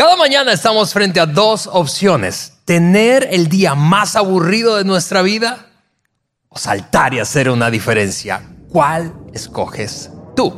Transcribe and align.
Cada 0.00 0.16
mañana 0.16 0.54
estamos 0.54 0.94
frente 0.94 1.20
a 1.20 1.26
dos 1.26 1.68
opciones. 1.70 2.54
Tener 2.64 3.28
el 3.32 3.48
día 3.48 3.74
más 3.74 4.16
aburrido 4.16 4.76
de 4.76 4.84
nuestra 4.84 5.20
vida 5.20 5.66
o 6.48 6.56
saltar 6.56 7.12
y 7.12 7.18
hacer 7.18 7.50
una 7.50 7.70
diferencia. 7.70 8.40
¿Cuál 8.70 9.12
escoges 9.34 10.10
tú? 10.34 10.54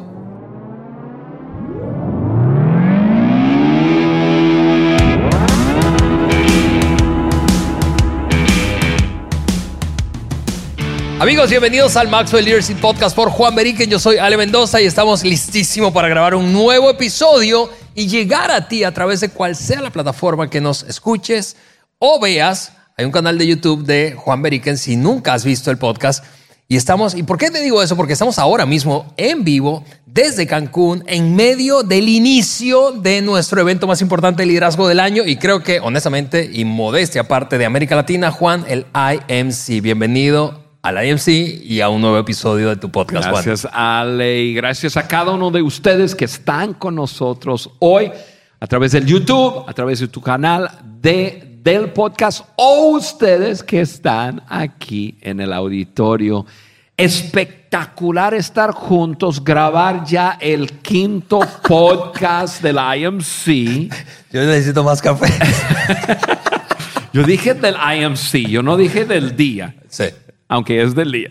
Amigos, 11.19 11.51
bienvenidos 11.51 11.97
al 11.97 12.07
Maxwell 12.07 12.45
Leadership 12.45 12.77
Podcast 12.77 13.17
por 13.17 13.29
Juan 13.31 13.57
Beriken. 13.57 13.91
Yo 13.91 13.99
soy 13.99 14.19
Ale 14.19 14.37
Mendoza 14.37 14.81
y 14.81 14.87
estamos 14.87 15.25
listísimos 15.25 15.93
para 15.93 16.07
grabar 16.07 16.37
un 16.37 16.53
nuevo 16.53 16.89
episodio 16.91 17.69
y 17.95 18.09
llegar 18.09 18.51
a 18.51 18.69
ti 18.69 18.85
a 18.85 18.93
través 18.93 19.21
de 19.21 19.29
cual 19.29 19.57
sea 19.57 19.81
la 19.81 19.91
plataforma 19.91 20.51
que 20.51 20.61
nos 20.61 20.83
escuches 20.85 21.57
o 21.99 22.21
veas. 22.21 22.73
Hay 22.97 23.05
un 23.05 23.13
canal 23.13 23.39
de 23.39 23.47
YouTube 23.47 23.85
de 23.85 24.15
Juan 24.17 24.43
Beriken 24.43 24.79
si 24.79 24.97
nunca 24.97 25.35
has 25.35 25.45
visto 25.45 25.71
el 25.71 25.79
podcast. 25.79 26.25
Y 26.69 26.77
estamos, 26.77 27.15
¿y 27.15 27.23
por 27.23 27.37
qué 27.37 27.51
te 27.51 27.61
digo 27.61 27.83
eso? 27.83 27.97
Porque 27.97 28.15
estamos 28.15 28.39
ahora 28.39 28.65
mismo 28.65 29.13
en 29.19 29.45
vivo 29.45 29.85
desde 30.07 30.47
Cancún, 30.47 31.05
en 31.07 31.35
medio 31.35 31.83
del 31.83 32.09
inicio 32.09 32.93
de 32.93 33.21
nuestro 33.21 33.61
evento 33.61 33.87
más 33.87 34.01
importante 34.01 34.43
de 34.43 34.47
liderazgo 34.47 34.89
del 34.89 35.01
año. 35.01 35.25
Y 35.27 35.37
creo 35.37 35.63
que, 35.63 35.81
honestamente, 35.81 36.49
y 36.51 36.65
modestia 36.65 37.23
aparte 37.23 37.59
de 37.59 37.67
América 37.67 37.97
Latina, 37.97 38.31
Juan, 38.31 38.65
el 38.69 38.87
IMC. 38.95 39.83
Bienvenido 39.83 40.62
al 40.83 41.07
IMC 41.07 41.29
y 41.29 41.81
a 41.81 41.89
un 41.89 42.01
nuevo 42.01 42.19
episodio 42.19 42.69
de 42.69 42.77
tu 42.77 42.91
podcast. 42.91 43.29
Gracias, 43.29 43.69
Ale, 43.73 44.41
y 44.41 44.55
gracias 44.55 44.97
a 44.97 45.07
cada 45.07 45.31
uno 45.31 45.53
de 45.53 45.63
ustedes 45.63 46.15
que 46.15 46.25
están 46.25 46.75
con 46.75 46.97
nosotros 46.97 47.71
hoy 47.79 48.11
a 48.59 48.67
través 48.67 48.91
del 48.91 49.07
YouTube, 49.07 49.65
a 49.69 49.73
través 49.73 50.01
de 50.01 50.09
tu 50.09 50.21
canal 50.21 50.69
de, 51.01 51.61
del 51.63 51.91
podcast 51.91 52.45
o 52.57 52.97
ustedes 52.97 53.63
que 53.63 53.81
están 53.81 54.43
aquí 54.49 55.17
en 55.21 55.41
el 55.41 55.53
auditorio. 55.53 56.47
Espectacular 56.97 58.35
estar 58.35 58.73
juntos, 58.73 59.43
grabar 59.43 60.05
ya 60.05 60.37
el 60.41 60.81
quinto 60.81 61.41
podcast 61.69 62.61
del 62.61 62.77
IMC. 62.77 63.89
Yo 64.33 64.45
necesito 64.45 64.83
más 64.83 65.01
café. 65.01 65.33
Yo 67.13 67.23
dije 67.25 67.53
del 67.53 67.75
IMC, 67.75 68.49
yo 68.49 68.63
no 68.63 68.79
dije 68.79 69.05
del 69.05 69.37
día. 69.37 69.75
Sí 69.87 70.05
aunque 70.53 70.83
es 70.83 70.95
del 70.95 71.11
día. 71.13 71.31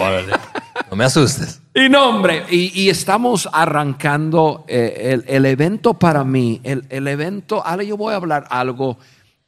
no 0.90 0.96
me 0.96 1.04
asustes. 1.04 1.62
Y 1.72 1.88
no, 1.88 2.08
hombre, 2.08 2.42
y, 2.50 2.88
estamos 2.88 3.48
arrancando 3.52 4.64
eh, 4.66 5.22
el, 5.28 5.46
evento 5.46 5.94
para 5.94 6.24
mí, 6.24 6.60
el, 6.64 6.84
el, 6.88 7.06
evento, 7.06 7.64
ahora 7.64 7.84
yo 7.84 7.96
voy 7.96 8.12
a 8.12 8.16
hablar 8.16 8.46
algo 8.50 8.98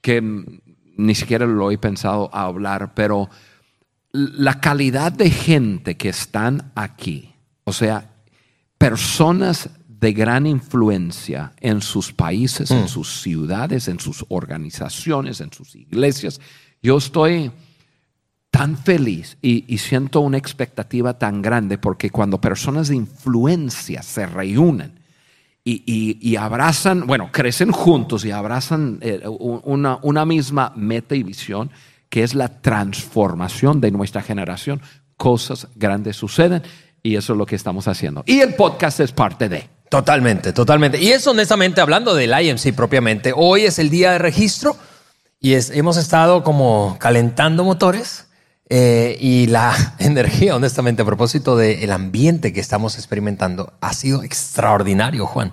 que 0.00 0.22
ni 0.96 1.14
siquiera 1.16 1.46
lo 1.46 1.72
he 1.72 1.78
pensado 1.78 2.30
hablar, 2.32 2.94
pero 2.94 3.28
la 4.12 4.60
calidad 4.60 5.10
de 5.10 5.30
gente 5.30 5.96
que 5.96 6.10
están 6.10 6.70
aquí, 6.76 7.34
o 7.64 7.72
sea, 7.72 8.10
personas 8.76 9.68
de 9.88 10.12
gran 10.12 10.46
influencia 10.46 11.54
en 11.60 11.82
sus 11.82 12.12
países, 12.12 12.70
en 12.70 12.84
mm. 12.84 12.88
sus 12.88 13.20
ciudades, 13.20 13.88
en 13.88 13.98
sus 13.98 14.24
organizaciones, 14.28 15.40
en 15.40 15.52
sus 15.52 15.74
iglesias. 15.74 16.40
Yo 16.80 16.98
estoy 16.98 17.50
tan 18.58 18.76
feliz 18.76 19.38
y, 19.40 19.78
siento 19.78 20.18
una 20.18 20.36
expectativa 20.36 21.16
tan 21.16 21.42
grande 21.42 21.78
porque 21.78 22.10
cuando 22.10 22.40
personas 22.40 22.88
de 22.88 22.96
influencia 22.96 24.02
se 24.02 24.26
reúnen 24.26 24.98
y, 25.64 26.34
abrazan, 26.34 27.06
bueno, 27.06 27.30
crecen 27.30 27.70
juntos 27.70 28.24
y 28.24 28.32
abrazan 28.32 28.98
eh, 29.00 29.22
una, 29.28 30.00
una 30.02 30.24
misma 30.24 30.72
meta 30.74 31.14
y 31.14 31.22
visión, 31.22 31.70
que 32.08 32.24
es 32.24 32.34
la 32.34 32.60
transformación 32.60 33.80
de 33.80 33.92
nuestra 33.92 34.22
generación, 34.22 34.80
cosas 35.16 35.68
grandes 35.76 36.16
suceden 36.16 36.64
y 37.04 37.14
eso 37.14 37.34
es 37.34 37.38
lo 37.38 37.46
que 37.46 37.54
estamos 37.54 37.86
haciendo. 37.86 38.24
Y 38.26 38.40
el 38.40 38.54
podcast 38.54 38.98
es 38.98 39.12
parte 39.12 39.48
de. 39.48 39.68
Totalmente, 39.88 40.52
totalmente. 40.52 41.00
Y 41.00 41.12
eso 41.12 41.30
honestamente, 41.30 41.80
hablando 41.80 42.12
del 42.12 42.32
IMC 42.32 42.74
propiamente, 42.74 43.32
hoy 43.36 43.66
es 43.66 43.78
el 43.78 43.88
día 43.88 44.10
de 44.12 44.18
registro 44.18 44.76
y 45.38 45.54
hemos 45.54 45.96
estado 45.96 46.42
como 46.42 46.96
calentando 46.98 47.62
motores 47.62 48.27
eh, 48.70 49.16
y 49.20 49.46
la 49.46 49.94
energía, 49.98 50.54
honestamente, 50.54 51.02
a 51.02 51.04
propósito 51.04 51.56
del 51.56 51.90
ambiente 51.90 52.52
que 52.52 52.60
estamos 52.60 52.96
experimentando, 52.96 53.72
ha 53.80 53.92
sido 53.92 54.22
extraordinario, 54.22 55.26
Juan. 55.26 55.52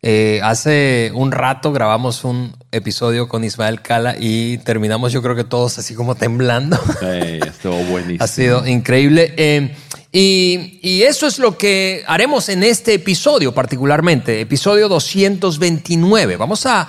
Eh, 0.00 0.40
hace 0.44 1.10
un 1.12 1.32
rato 1.32 1.72
grabamos 1.72 2.22
un 2.22 2.56
episodio 2.70 3.28
con 3.28 3.42
Ismael 3.42 3.82
Cala 3.82 4.14
y 4.16 4.58
terminamos, 4.58 5.12
yo 5.12 5.22
creo 5.22 5.34
que 5.34 5.42
todos 5.42 5.76
así 5.78 5.94
como 5.94 6.14
temblando. 6.14 6.78
estuvo 7.02 7.76
buenísimo. 7.90 8.24
ha 8.24 8.28
sido 8.28 8.66
increíble. 8.66 9.34
Eh, 9.36 9.74
y, 10.12 10.78
y, 10.82 11.02
eso 11.02 11.26
es 11.26 11.38
lo 11.38 11.58
que 11.58 12.02
haremos 12.06 12.48
en 12.48 12.62
este 12.62 12.94
episodio, 12.94 13.52
particularmente, 13.52 14.40
episodio 14.40 14.88
229. 14.88 16.36
Vamos 16.36 16.64
a, 16.64 16.88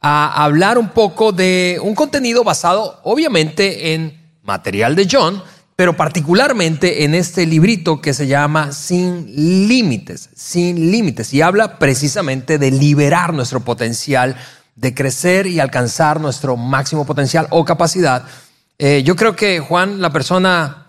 a 0.00 0.44
hablar 0.44 0.78
un 0.78 0.88
poco 0.88 1.32
de 1.32 1.78
un 1.82 1.94
contenido 1.94 2.42
basado, 2.42 3.00
obviamente, 3.04 3.94
en 3.94 4.15
material 4.46 4.94
de 4.96 5.08
John, 5.10 5.42
pero 5.76 5.94
particularmente 5.96 7.04
en 7.04 7.14
este 7.14 7.44
librito 7.44 8.00
que 8.00 8.14
se 8.14 8.26
llama 8.26 8.72
Sin 8.72 9.26
Límites, 9.68 10.30
Sin 10.34 10.90
Límites, 10.90 11.34
y 11.34 11.42
habla 11.42 11.78
precisamente 11.78 12.58
de 12.58 12.70
liberar 12.70 13.34
nuestro 13.34 13.60
potencial, 13.60 14.36
de 14.74 14.94
crecer 14.94 15.46
y 15.46 15.60
alcanzar 15.60 16.20
nuestro 16.20 16.56
máximo 16.56 17.04
potencial 17.04 17.46
o 17.50 17.64
capacidad. 17.64 18.24
Eh, 18.78 19.02
yo 19.04 19.16
creo 19.16 19.36
que 19.36 19.60
Juan, 19.60 20.00
la 20.00 20.10
persona 20.10 20.86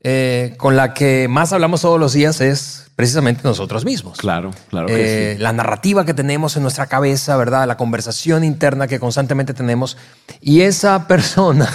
eh, 0.00 0.54
con 0.56 0.76
la 0.76 0.94
que 0.94 1.26
más 1.28 1.52
hablamos 1.52 1.82
todos 1.82 1.98
los 1.98 2.12
días 2.12 2.40
es 2.40 2.90
precisamente 2.96 3.42
nosotros 3.44 3.84
mismos. 3.84 4.18
Claro, 4.18 4.50
claro. 4.68 4.86
Que 4.86 5.32
eh, 5.32 5.38
La 5.38 5.52
narrativa 5.52 6.04
que 6.04 6.14
tenemos 6.14 6.56
en 6.56 6.62
nuestra 6.62 6.86
cabeza, 6.86 7.36
¿verdad? 7.36 7.66
La 7.66 7.76
conversación 7.76 8.42
interna 8.44 8.86
que 8.86 8.98
constantemente 8.98 9.52
tenemos. 9.54 9.96
Y 10.40 10.62
esa 10.62 11.06
persona 11.06 11.68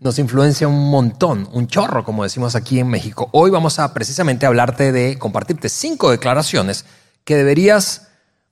nos 0.00 0.18
influencia 0.18 0.68
un 0.68 0.90
montón, 0.90 1.48
un 1.52 1.66
chorro, 1.66 2.04
como 2.04 2.22
decimos 2.22 2.54
aquí 2.54 2.78
en 2.78 2.88
México. 2.88 3.28
Hoy 3.32 3.50
vamos 3.50 3.78
a 3.78 3.94
precisamente 3.94 4.46
hablarte 4.46 4.92
de 4.92 5.18
compartirte 5.18 5.68
cinco 5.68 6.10
declaraciones 6.10 6.84
que 7.24 7.36
deberías, 7.36 8.08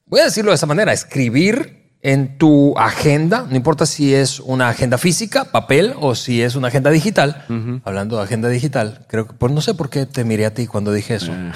voy 0.06 0.20
a 0.20 0.24
decirlo 0.24 0.50
de 0.50 0.56
esa 0.56 0.66
manera, 0.66 0.92
escribir 0.92 1.84
en 2.00 2.36
tu 2.36 2.76
agenda, 2.78 3.46
no 3.48 3.56
importa 3.56 3.86
si 3.86 4.14
es 4.14 4.38
una 4.40 4.68
agenda 4.68 4.98
física, 4.98 5.46
papel, 5.46 5.94
o 6.00 6.14
si 6.14 6.42
es 6.42 6.54
una 6.54 6.68
agenda 6.68 6.90
digital. 6.90 7.46
Hablando 7.84 8.16
de 8.16 8.22
agenda 8.22 8.48
digital, 8.50 9.06
creo 9.08 9.26
que, 9.26 9.32
pues 9.34 9.52
no 9.52 9.62
sé 9.62 9.72
por 9.72 9.88
qué 9.88 10.04
te 10.04 10.22
miré 10.24 10.44
a 10.44 10.52
ti 10.52 10.66
cuando 10.66 10.92
dije 10.92 11.14
eso. 11.14 11.32
Eh. 11.32 11.52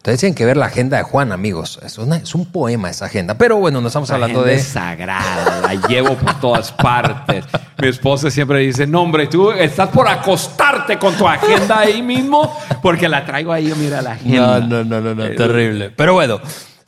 Ustedes 0.00 0.18
tienen 0.20 0.34
que 0.34 0.46
ver 0.46 0.56
la 0.56 0.64
agenda 0.64 0.96
de 0.96 1.02
Juan, 1.02 1.30
amigos. 1.30 1.78
Es, 1.84 1.98
es 1.98 2.34
un 2.34 2.46
poema 2.46 2.88
esa 2.88 3.04
agenda. 3.04 3.36
Pero 3.36 3.58
bueno, 3.58 3.82
no 3.82 3.88
estamos 3.88 4.10
hablando 4.10 4.42
de. 4.42 4.54
Es 4.54 4.68
sagrada, 4.68 5.60
la 5.60 5.74
llevo 5.88 6.14
por 6.14 6.40
todas 6.40 6.72
partes. 6.72 7.44
Mi 7.76 7.88
esposa 7.88 8.30
siempre 8.30 8.60
dice: 8.60 8.86
No, 8.86 9.02
hombre, 9.02 9.26
tú 9.26 9.50
estás 9.50 9.90
por 9.90 10.08
acostarte 10.08 10.98
con 10.98 11.14
tu 11.16 11.28
agenda 11.28 11.80
ahí 11.80 12.00
mismo, 12.00 12.50
porque 12.80 13.10
la 13.10 13.26
traigo 13.26 13.52
ahí, 13.52 13.74
mira 13.76 14.00
la 14.00 14.12
agenda. 14.12 14.60
No, 14.60 14.84
no, 14.84 15.00
no, 15.02 15.14
no, 15.14 15.22
eh, 15.22 15.36
terrible. 15.36 15.90
Pero 15.90 16.14
bueno. 16.14 16.40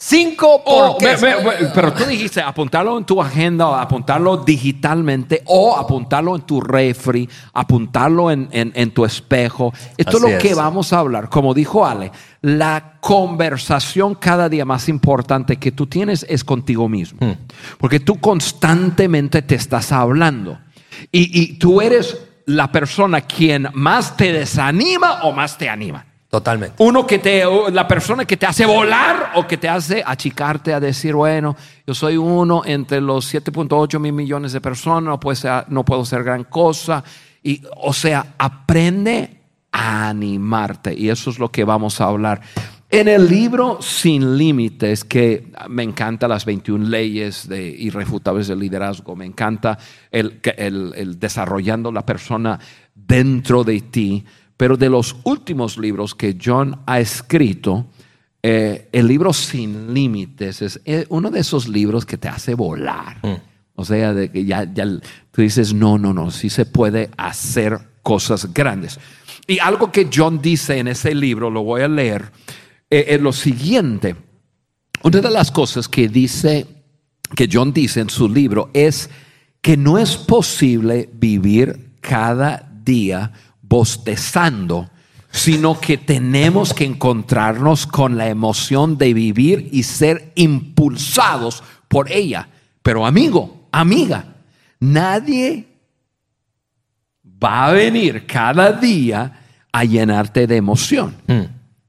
Cinco 0.04 0.60
oh, 0.66 0.98
pero 0.98 1.92
tú 1.92 2.04
dijiste 2.06 2.40
apuntarlo 2.40 2.98
en 2.98 3.04
tu 3.04 3.22
agenda, 3.22 3.80
apuntarlo 3.80 4.38
digitalmente 4.38 5.44
o 5.46 5.76
apuntarlo 5.76 6.34
en 6.34 6.42
tu 6.42 6.60
refri, 6.60 7.28
apuntarlo 7.52 8.28
en, 8.32 8.48
en, 8.50 8.90
tu 8.90 9.04
espejo. 9.04 9.72
Esto 9.96 10.16
es 10.16 10.22
lo 10.32 10.38
que 10.40 10.54
vamos 10.54 10.92
a 10.92 10.98
hablar. 10.98 11.28
Como 11.28 11.54
dijo 11.54 11.86
Ale, 11.86 12.10
la 12.40 12.94
conversación 13.00 14.16
cada 14.16 14.48
día 14.48 14.64
más 14.64 14.88
importante 14.88 15.58
que 15.58 15.70
tú 15.70 15.86
tienes 15.86 16.26
es 16.28 16.42
contigo 16.42 16.88
mismo. 16.88 17.24
Hmm. 17.24 17.34
Porque 17.78 18.00
tú 18.00 18.18
constantemente 18.18 19.42
te 19.42 19.54
estás 19.54 19.92
hablando. 19.92 20.58
Y, 21.12 21.40
y 21.40 21.58
tú 21.58 21.80
eres 21.80 22.18
la 22.46 22.72
persona 22.72 23.20
quien 23.20 23.68
más 23.74 24.16
te 24.16 24.32
desanima 24.32 25.22
o 25.22 25.30
más 25.30 25.56
te 25.56 25.68
anima. 25.68 26.06
Totalmente. 26.32 26.82
Uno 26.82 27.06
que 27.06 27.18
te, 27.18 27.44
la 27.72 27.86
persona 27.86 28.24
que 28.24 28.38
te 28.38 28.46
hace 28.46 28.64
volar 28.64 29.32
o 29.34 29.46
que 29.46 29.58
te 29.58 29.68
hace 29.68 30.02
achicarte 30.02 30.72
a 30.72 30.80
decir, 30.80 31.14
bueno, 31.14 31.54
yo 31.86 31.92
soy 31.92 32.16
uno 32.16 32.62
entre 32.64 33.02
los 33.02 33.34
7.8 33.34 33.98
mil 33.98 34.14
millones 34.14 34.54
de 34.54 34.62
personas, 34.62 35.02
no, 35.02 35.20
puede 35.20 35.36
ser, 35.36 35.66
no 35.68 35.84
puedo 35.84 36.06
ser 36.06 36.24
gran 36.24 36.44
cosa. 36.44 37.04
Y, 37.42 37.60
o 37.76 37.92
sea, 37.92 38.34
aprende 38.38 39.42
a 39.72 40.08
animarte. 40.08 40.94
Y 40.98 41.10
eso 41.10 41.28
es 41.28 41.38
lo 41.38 41.50
que 41.50 41.64
vamos 41.64 42.00
a 42.00 42.06
hablar. 42.06 42.40
En 42.88 43.08
el 43.08 43.28
libro 43.28 43.82
Sin 43.82 44.38
Límites, 44.38 45.04
que 45.04 45.52
me 45.68 45.82
encanta 45.82 46.28
las 46.28 46.46
21 46.46 46.88
leyes 46.88 47.46
de 47.46 47.68
irrefutables 47.68 48.48
del 48.48 48.60
liderazgo, 48.60 49.14
me 49.14 49.26
encanta 49.26 49.78
el, 50.10 50.40
el, 50.56 50.94
el 50.96 51.20
desarrollando 51.20 51.92
la 51.92 52.06
persona 52.06 52.58
dentro 52.94 53.64
de 53.64 53.82
ti 53.82 54.24
pero 54.62 54.76
de 54.76 54.88
los 54.88 55.16
últimos 55.24 55.76
libros 55.76 56.14
que 56.14 56.38
John 56.40 56.82
ha 56.86 57.00
escrito, 57.00 57.86
eh, 58.40 58.88
el 58.92 59.08
libro 59.08 59.32
Sin 59.32 59.92
Límites 59.92 60.62
es 60.62 60.80
uno 61.08 61.32
de 61.32 61.40
esos 61.40 61.66
libros 61.66 62.06
que 62.06 62.16
te 62.16 62.28
hace 62.28 62.54
volar. 62.54 63.18
Mm. 63.24 63.42
O 63.74 63.84
sea, 63.84 64.14
de 64.14 64.30
que 64.30 64.44
ya, 64.44 64.72
ya 64.72 64.86
tú 65.32 65.42
dices, 65.42 65.74
no, 65.74 65.98
no, 65.98 66.14
no, 66.14 66.30
sí 66.30 66.48
se 66.48 66.64
puede 66.64 67.10
hacer 67.16 67.76
cosas 68.04 68.54
grandes. 68.54 69.00
Y 69.48 69.58
algo 69.58 69.90
que 69.90 70.08
John 70.14 70.40
dice 70.40 70.78
en 70.78 70.86
ese 70.86 71.12
libro, 71.12 71.50
lo 71.50 71.64
voy 71.64 71.82
a 71.82 71.88
leer, 71.88 72.30
eh, 72.88 73.06
es 73.08 73.20
lo 73.20 73.32
siguiente. 73.32 74.14
Una 75.02 75.20
de 75.20 75.30
las 75.32 75.50
cosas 75.50 75.88
que 75.88 76.06
dice, 76.06 76.68
que 77.34 77.48
John 77.52 77.72
dice 77.72 77.98
en 77.98 78.10
su 78.10 78.28
libro, 78.28 78.70
es 78.74 79.10
que 79.60 79.76
no 79.76 79.98
es 79.98 80.16
posible 80.16 81.10
vivir 81.12 81.96
cada 82.00 82.70
día 82.84 83.32
bostezando, 83.72 84.90
sino 85.30 85.80
que 85.80 85.96
tenemos 85.96 86.74
que 86.74 86.84
encontrarnos 86.84 87.86
con 87.86 88.18
la 88.18 88.28
emoción 88.28 88.98
de 88.98 89.14
vivir 89.14 89.70
y 89.72 89.84
ser 89.84 90.30
impulsados 90.34 91.64
por 91.88 92.12
ella. 92.12 92.50
Pero 92.82 93.06
amigo, 93.06 93.68
amiga, 93.72 94.26
nadie 94.78 95.68
va 97.42 97.68
a 97.68 97.72
venir 97.72 98.26
cada 98.26 98.72
día 98.72 99.40
a 99.72 99.84
llenarte 99.84 100.46
de 100.46 100.56
emoción. 100.58 101.16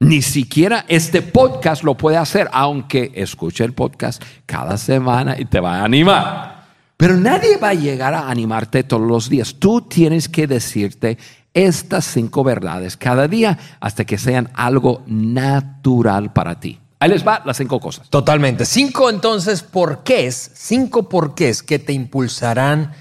Ni 0.00 0.22
siquiera 0.22 0.86
este 0.88 1.20
podcast 1.20 1.82
lo 1.82 1.98
puede 1.98 2.16
hacer, 2.16 2.48
aunque 2.50 3.12
escuche 3.14 3.62
el 3.62 3.74
podcast 3.74 4.24
cada 4.46 4.78
semana 4.78 5.38
y 5.38 5.44
te 5.44 5.60
va 5.60 5.80
a 5.80 5.84
animar. 5.84 6.64
Pero 6.96 7.18
nadie 7.18 7.58
va 7.58 7.70
a 7.70 7.74
llegar 7.74 8.14
a 8.14 8.30
animarte 8.30 8.84
todos 8.84 9.06
los 9.06 9.28
días. 9.28 9.56
Tú 9.58 9.82
tienes 9.82 10.30
que 10.30 10.46
decirte 10.46 11.18
estas 11.54 12.04
cinco 12.04 12.44
verdades 12.44 12.96
cada 12.96 13.28
día 13.28 13.58
hasta 13.80 14.04
que 14.04 14.18
sean 14.18 14.50
algo 14.54 15.02
natural 15.06 16.32
para 16.32 16.60
ti. 16.60 16.80
Ahí 16.98 17.10
les 17.10 17.26
va 17.26 17.42
las 17.44 17.56
cinco 17.56 17.80
cosas. 17.80 18.08
Totalmente. 18.10 18.64
Cinco 18.66 19.10
entonces 19.10 19.62
porqués, 19.62 20.50
cinco 20.54 21.08
porqués 21.08 21.62
que 21.62 21.78
te 21.78 21.92
impulsarán 21.92 22.92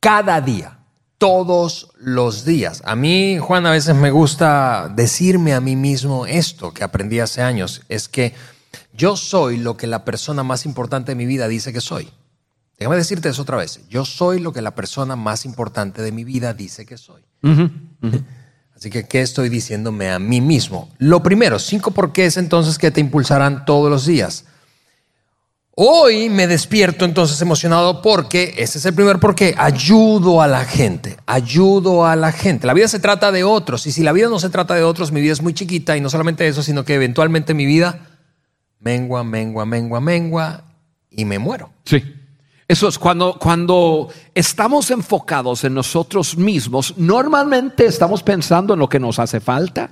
cada 0.00 0.40
día, 0.40 0.78
todos 1.18 1.90
los 1.98 2.44
días. 2.44 2.82
A 2.84 2.94
mí, 2.94 3.38
Juan, 3.38 3.66
a 3.66 3.70
veces 3.70 3.96
me 3.96 4.10
gusta 4.10 4.92
decirme 4.94 5.54
a 5.54 5.60
mí 5.60 5.76
mismo 5.76 6.26
esto 6.26 6.72
que 6.72 6.84
aprendí 6.84 7.20
hace 7.20 7.42
años, 7.42 7.82
es 7.88 8.08
que 8.08 8.34
yo 8.92 9.16
soy 9.16 9.56
lo 9.56 9.76
que 9.76 9.86
la 9.86 10.04
persona 10.04 10.42
más 10.42 10.66
importante 10.66 11.12
de 11.12 11.16
mi 11.16 11.26
vida 11.26 11.48
dice 11.48 11.72
que 11.72 11.80
soy. 11.80 12.10
Déjame 12.78 12.96
decirte 12.96 13.28
eso 13.28 13.42
otra 13.42 13.56
vez. 13.56 13.80
Yo 13.88 14.04
soy 14.04 14.38
lo 14.38 14.52
que 14.52 14.60
la 14.60 14.74
persona 14.74 15.16
más 15.16 15.44
importante 15.44 16.02
de 16.02 16.12
mi 16.12 16.24
vida 16.24 16.52
dice 16.52 16.84
que 16.84 16.98
soy. 16.98 17.22
Así 18.76 18.90
que, 18.90 19.06
¿qué 19.06 19.22
estoy 19.22 19.48
diciéndome 19.48 20.10
a 20.10 20.18
mí 20.18 20.42
mismo? 20.42 20.90
Lo 20.98 21.22
primero, 21.22 21.58
cinco 21.58 21.92
porqués 21.92 22.36
entonces 22.36 22.76
que 22.76 22.90
te 22.90 23.00
impulsarán 23.00 23.64
todos 23.64 23.90
los 23.90 24.04
días. 24.04 24.44
Hoy 25.78 26.28
me 26.28 26.46
despierto 26.46 27.06
entonces 27.06 27.40
emocionado 27.40 28.02
porque, 28.02 28.54
ese 28.58 28.78
es 28.78 28.84
el 28.84 28.94
primer 28.94 29.18
porqué, 29.18 29.54
ayudo 29.56 30.42
a 30.42 30.46
la 30.46 30.64
gente, 30.64 31.16
ayudo 31.26 32.06
a 32.06 32.16
la 32.16 32.32
gente. 32.32 32.66
La 32.66 32.74
vida 32.74 32.88
se 32.88 32.98
trata 32.98 33.32
de 33.32 33.44
otros 33.44 33.86
y 33.86 33.92
si 33.92 34.02
la 34.02 34.12
vida 34.12 34.28
no 34.28 34.38
se 34.38 34.50
trata 34.50 34.74
de 34.74 34.82
otros, 34.82 35.12
mi 35.12 35.20
vida 35.22 35.32
es 35.32 35.42
muy 35.42 35.54
chiquita 35.54 35.96
y 35.96 36.02
no 36.02 36.10
solamente 36.10 36.46
eso, 36.46 36.62
sino 36.62 36.84
que 36.84 36.94
eventualmente 36.94 37.52
mi 37.52 37.64
vida 37.64 38.08
mengua, 38.80 39.24
mengua, 39.24 39.66
mengua, 39.66 40.00
mengua 40.00 40.64
y 41.10 41.24
me 41.24 41.38
muero. 41.38 41.70
Sí. 41.84 42.02
Eso 42.68 42.88
es 42.88 42.98
cuando, 42.98 43.38
cuando 43.38 44.08
estamos 44.34 44.90
enfocados 44.90 45.62
en 45.62 45.74
nosotros 45.74 46.36
mismos, 46.36 46.94
normalmente 46.96 47.86
estamos 47.86 48.24
pensando 48.24 48.74
en 48.74 48.80
lo 48.80 48.88
que 48.88 48.98
nos 48.98 49.20
hace 49.20 49.38
falta 49.38 49.90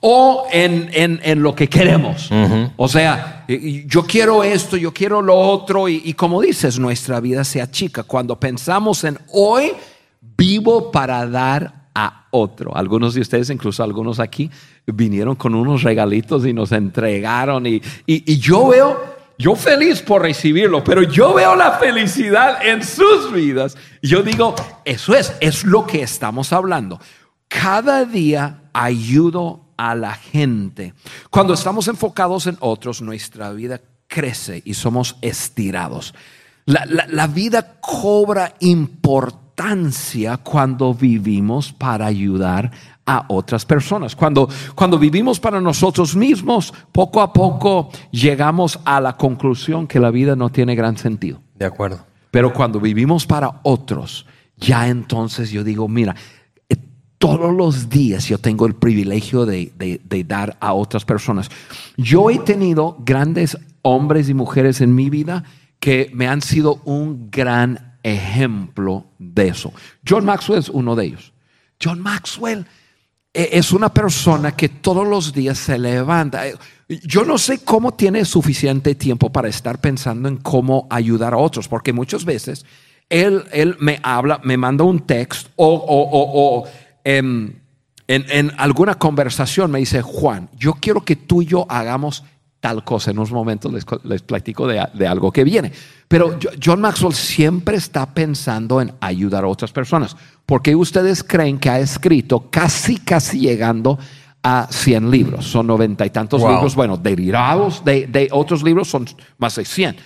o 0.00 0.44
en, 0.50 0.90
en, 0.92 1.20
en 1.22 1.40
lo 1.40 1.54
que 1.54 1.68
queremos. 1.68 2.28
O 2.76 2.88
sea, 2.88 3.44
yo 3.46 4.04
quiero 4.04 4.42
esto, 4.42 4.76
yo 4.76 4.92
quiero 4.92 5.22
lo 5.22 5.38
otro 5.38 5.88
y, 5.88 6.02
y 6.04 6.14
como 6.14 6.40
dices, 6.42 6.80
nuestra 6.80 7.20
vida 7.20 7.44
se 7.44 7.62
achica. 7.62 8.02
Cuando 8.02 8.40
pensamos 8.40 9.04
en 9.04 9.18
hoy, 9.32 9.72
vivo 10.20 10.90
para 10.90 11.24
dar 11.28 11.86
a 11.94 12.26
otro. 12.32 12.76
Algunos 12.76 13.14
de 13.14 13.20
ustedes, 13.20 13.50
incluso 13.50 13.84
algunos 13.84 14.18
aquí, 14.18 14.50
vinieron 14.84 15.36
con 15.36 15.54
unos 15.54 15.84
regalitos 15.84 16.44
y 16.44 16.52
nos 16.52 16.72
entregaron 16.72 17.66
y, 17.66 17.76
y, 18.04 18.32
y 18.32 18.38
yo 18.38 18.66
veo 18.66 19.15
yo 19.38 19.54
feliz 19.54 20.02
por 20.02 20.22
recibirlo, 20.22 20.82
pero 20.82 21.02
yo 21.02 21.34
veo 21.34 21.54
la 21.54 21.72
felicidad 21.72 22.64
en 22.66 22.82
sus 22.82 23.32
vidas. 23.32 23.76
Yo 24.02 24.22
digo, 24.22 24.54
eso 24.84 25.14
es, 25.14 25.34
es 25.40 25.64
lo 25.64 25.86
que 25.86 26.02
estamos 26.02 26.52
hablando. 26.52 27.00
Cada 27.48 28.04
día 28.04 28.62
ayudo 28.72 29.66
a 29.76 29.94
la 29.94 30.14
gente. 30.14 30.94
Cuando 31.30 31.54
estamos 31.54 31.86
enfocados 31.88 32.46
en 32.46 32.56
otros, 32.60 33.02
nuestra 33.02 33.52
vida 33.52 33.80
crece 34.06 34.62
y 34.64 34.74
somos 34.74 35.16
estirados. 35.20 36.14
La, 36.64 36.84
la, 36.86 37.06
la 37.06 37.26
vida 37.26 37.78
cobra 37.80 38.54
importancia 38.60 39.45
cuando 40.42 40.94
vivimos 40.94 41.72
para 41.72 42.06
ayudar 42.06 42.70
a 43.06 43.24
otras 43.28 43.64
personas. 43.64 44.14
Cuando, 44.14 44.48
cuando 44.74 44.98
vivimos 44.98 45.40
para 45.40 45.60
nosotros 45.60 46.14
mismos, 46.16 46.74
poco 46.92 47.20
a 47.20 47.32
poco 47.32 47.90
llegamos 48.10 48.78
a 48.84 49.00
la 49.00 49.16
conclusión 49.16 49.86
que 49.86 50.00
la 50.00 50.10
vida 50.10 50.36
no 50.36 50.50
tiene 50.50 50.74
gran 50.74 50.96
sentido. 50.96 51.40
De 51.54 51.64
acuerdo. 51.64 52.04
Pero 52.30 52.52
cuando 52.52 52.80
vivimos 52.80 53.26
para 53.26 53.60
otros, 53.62 54.26
ya 54.58 54.88
entonces 54.88 55.50
yo 55.50 55.64
digo, 55.64 55.88
mira, 55.88 56.14
eh, 56.68 56.76
todos 57.16 57.54
los 57.54 57.88
días 57.88 58.26
yo 58.26 58.38
tengo 58.38 58.66
el 58.66 58.74
privilegio 58.74 59.46
de, 59.46 59.72
de, 59.76 60.00
de, 60.04 60.24
dar 60.24 60.56
a 60.60 60.74
otras 60.74 61.04
personas. 61.04 61.48
Yo 61.96 62.28
he 62.28 62.38
tenido 62.40 62.98
grandes 63.00 63.56
hombres 63.82 64.28
y 64.28 64.34
mujeres 64.34 64.80
en 64.80 64.94
mi 64.94 65.08
vida 65.08 65.44
que 65.80 66.10
me 66.12 66.26
han 66.26 66.42
sido 66.42 66.80
un 66.84 67.30
gran 67.30 67.85
ejemplo 68.06 69.06
de 69.18 69.48
eso. 69.48 69.72
John 70.08 70.24
Maxwell 70.24 70.60
es 70.60 70.68
uno 70.68 70.94
de 70.94 71.06
ellos. 71.06 71.32
John 71.82 72.00
Maxwell 72.00 72.64
es 73.32 73.72
una 73.72 73.92
persona 73.92 74.52
que 74.52 74.68
todos 74.68 75.06
los 75.06 75.32
días 75.32 75.58
se 75.58 75.78
levanta. 75.78 76.44
Yo 76.88 77.24
no 77.24 77.36
sé 77.36 77.58
cómo 77.64 77.94
tiene 77.94 78.24
suficiente 78.24 78.94
tiempo 78.94 79.30
para 79.30 79.48
estar 79.48 79.80
pensando 79.80 80.28
en 80.28 80.36
cómo 80.36 80.86
ayudar 80.88 81.34
a 81.34 81.38
otros, 81.38 81.68
porque 81.68 81.92
muchas 81.92 82.24
veces 82.24 82.64
él, 83.10 83.44
él 83.52 83.76
me 83.80 83.98
habla, 84.02 84.40
me 84.42 84.56
manda 84.56 84.84
un 84.84 85.00
texto 85.00 85.50
o, 85.56 85.66
o, 85.66 86.02
o, 86.10 86.60
o 86.60 86.68
en, 87.04 87.60
en, 88.06 88.24
en, 88.30 88.52
alguna 88.56 88.94
conversación 88.94 89.70
me 89.70 89.80
dice, 89.80 90.00
Juan, 90.00 90.48
yo 90.56 90.74
quiero 90.74 91.04
que 91.04 91.16
tú 91.16 91.42
y 91.42 91.46
yo 91.46 91.66
hagamos 91.68 92.24
tal 92.60 92.84
cosa. 92.84 93.10
En 93.10 93.18
unos 93.18 93.32
momentos 93.32 93.72
les, 93.72 93.84
les 94.04 94.22
platico 94.22 94.66
de, 94.66 94.84
de, 94.94 95.06
algo 95.06 95.30
que 95.30 95.44
viene. 95.44 95.72
Pero 96.08 96.38
John 96.62 96.80
Maxwell 96.80 97.14
siempre 97.14 97.76
está 97.76 98.06
pensando 98.06 98.80
en 98.80 98.92
ayudar 99.00 99.44
a 99.44 99.48
otras 99.48 99.72
personas. 99.72 100.16
porque 100.44 100.74
ustedes 100.74 101.24
creen 101.24 101.58
que 101.58 101.70
ha 101.70 101.80
escrito 101.80 102.48
casi, 102.50 102.98
casi 102.98 103.40
llegando 103.40 103.98
a 104.42 104.68
100 104.70 105.10
libros? 105.10 105.44
Son 105.46 105.66
noventa 105.66 106.06
y 106.06 106.10
tantos 106.10 106.40
wow. 106.40 106.52
libros, 106.52 106.74
bueno, 106.74 106.96
derivados 106.96 107.84
de, 107.84 108.06
de, 108.06 108.28
otros 108.30 108.62
libros 108.62 108.88
son 108.88 109.06
más 109.38 109.56
de 109.56 109.64
100. 109.64 109.96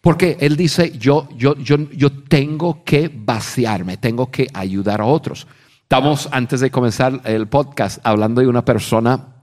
Porque 0.00 0.36
él 0.40 0.56
dice, 0.56 0.92
yo, 0.98 1.28
yo, 1.36 1.56
yo, 1.56 1.76
yo 1.92 2.10
tengo 2.10 2.82
que 2.84 3.10
vaciarme, 3.14 3.98
tengo 3.98 4.30
que 4.30 4.46
ayudar 4.52 5.00
a 5.00 5.04
otros. 5.04 5.46
Estamos, 5.82 6.28
antes 6.30 6.60
de 6.60 6.70
comenzar 6.70 7.20
el 7.24 7.48
podcast, 7.48 7.98
hablando 8.04 8.40
de 8.40 8.46
una 8.46 8.64
persona 8.64 9.39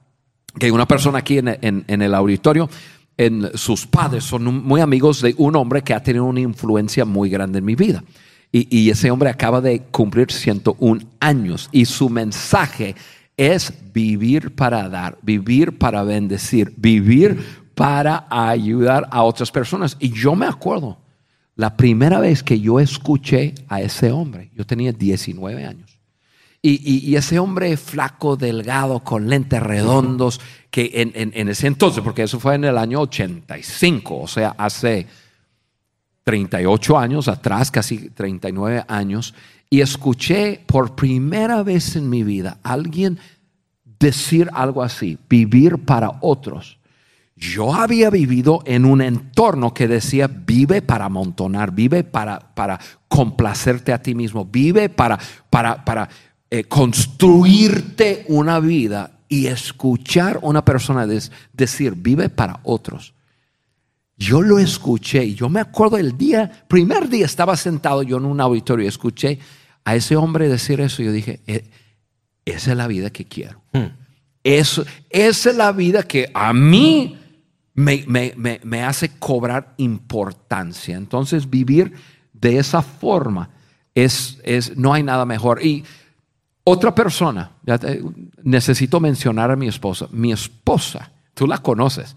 que 0.60 0.68
hay 0.68 0.72
una 0.72 0.88
persona 0.88 1.20
aquí 1.20 1.38
en, 1.38 1.86
el 1.88 2.14
auditorio, 2.16 2.70
en 3.18 3.50
sus 3.56 3.88
padres 3.88 4.24
son 4.24 4.64
muy 4.64 4.82
amigos 4.82 5.22
de 5.22 5.34
un 5.38 5.56
hombre 5.56 5.82
que 5.82 5.94
ha 5.94 6.04
tenido 6.04 6.26
una 6.26 6.40
influencia 6.40 7.06
muy 7.06 7.30
grande 7.30 7.60
en 7.60 7.66
mi 7.66 7.76
vida. 7.76 8.04
Y 8.52 8.90
ese 8.90 9.12
hombre 9.12 9.30
acaba 9.30 9.60
de 9.62 9.82
cumplir 9.92 10.32
101 10.32 11.02
años 11.20 11.70
y 11.72 11.86
su 11.86 12.10
mensaje 12.10 12.96
es 13.36 13.72
vivir 13.94 14.56
para 14.56 14.90
dar, 14.90 15.18
vivir 15.22 15.78
para 15.78 16.04
bendecir, 16.04 16.74
vivir 16.76 17.38
para 17.76 18.26
ayudar 18.30 19.08
a 19.12 19.24
otras 19.24 19.52
personas. 19.52 19.96
Y 20.00 20.10
yo 20.12 20.36
me 20.36 20.48
acuerdo, 20.48 20.98
la 21.56 21.78
primera 21.78 22.20
vez 22.20 22.42
que 22.42 22.60
yo 22.60 22.80
escuché 22.80 23.54
a 23.68 23.82
ese 23.82 24.12
hombre, 24.12 24.50
yo 24.56 24.66
tenía 24.66 24.92
19 24.92 25.66
años. 25.66 25.87
Y, 26.70 27.16
ese 27.16 27.40
hombre 27.40 27.78
flaco, 27.78 28.36
delgado, 28.36 29.00
con 29.00 29.30
lentes 29.30 29.64
redondos, 29.64 30.42
que 30.70 30.92
en, 31.14 31.50
ese 31.50 31.68
entonces, 31.68 32.04
porque 32.04 32.24
eso 32.24 32.42
fue 32.42 32.56
en 32.56 32.66
el 32.66 32.78
año 32.78 33.00
85, 33.00 34.20
o 34.20 34.28
sea, 34.28 34.54
hace 34.58 35.08
38 36.26 36.98
años 36.98 37.30
atrás, 37.30 37.72
casi 37.72 38.10
39 38.10 38.84
años, 38.90 39.34
y 39.70 39.80
escuché 39.80 40.62
por 40.66 40.94
primera 40.94 41.64
vez 41.64 41.96
en 41.96 42.10
mi 42.10 42.24
vida 42.24 42.58
alguien 42.64 43.18
decir 43.98 44.50
algo 44.52 44.84
así, 44.84 45.18
vivir 45.30 45.78
para 45.86 46.18
otros. 46.20 46.80
Yo 47.38 47.74
había 47.76 48.10
vivido 48.10 48.62
en 48.66 48.84
un 48.84 49.02
entorno 49.02 49.74
que 49.74 49.88
decía, 49.88 50.28
vive 50.28 50.82
para 50.82 51.06
amontonar, 51.06 51.72
vive 51.72 52.04
para, 52.04 52.40
para 52.40 52.80
complacerte 53.08 53.94
a 53.94 54.02
ti 54.02 54.16
mismo, 54.16 54.44
vive 54.44 54.90
para, 54.90 55.20
para, 55.50 55.86
para 55.86 56.10
eh, 56.50 56.64
construirte 56.64 58.26
una 58.28 58.60
vida 58.60 59.20
y 59.30 59.48
escuchar 59.48 60.40
una 60.42 60.64
persona 60.64 61.06
decir, 61.54 61.94
vive 61.96 62.30
para 62.30 62.60
otros. 62.64 63.14
Yo 64.16 64.42
lo 64.42 64.58
escuché 64.58 65.26
y 65.26 65.36
yo 65.36 65.50
me 65.50 65.60
acuerdo 65.60 65.98
el 65.98 66.18
día, 66.18 66.66
primer 66.68 67.10
día 67.10 67.26
estaba 67.26 67.56
sentado 67.56 68.02
yo 68.02 68.18
en 68.18 68.26
un 68.26 68.42
auditorio 68.42 68.86
y 68.86 68.88
escuché 68.88 69.40
a 69.84 69.96
ese 69.96 70.16
hombre 70.16 70.50
decir 70.50 70.82
eso. 70.82 71.02
Y 71.02 71.06
yo 71.06 71.12
dije, 71.12 71.42
e, 71.46 71.70
esa 72.46 72.72
es 72.72 72.78
la 72.78 72.88
vida 72.88 73.10
que 73.10 73.26
quiero. 73.26 73.62
Hmm. 73.74 73.88
Eso, 74.44 74.86
esa 75.10 75.50
es 75.50 75.56
la 75.56 75.72
vida 75.74 76.04
que 76.04 76.32
a 76.34 76.54
mí 76.54 77.18
me, 77.74 78.06
me, 78.64 78.84
hace 78.84 79.10
cobrar 79.20 79.74
importancia. 79.78 80.96
Entonces, 80.96 81.50
vivir 81.50 81.94
de 82.34 82.58
esa 82.58 82.82
forma 82.82 83.50
es, 83.94 84.40
es, 84.44 84.78
no 84.78 84.94
hay 84.94 85.04
nada 85.04 85.26
mejor. 85.26 85.64
Y 85.64 85.84
otra 86.70 86.94
persona, 86.94 87.52
necesito 88.44 89.00
mencionar 89.00 89.52
a 89.52 89.56
mi 89.56 89.70
esposa. 89.70 90.08
Mi 90.12 90.34
esposa, 90.34 91.10
tú 91.34 91.48
la 91.48 91.60
conoces. 91.60 92.14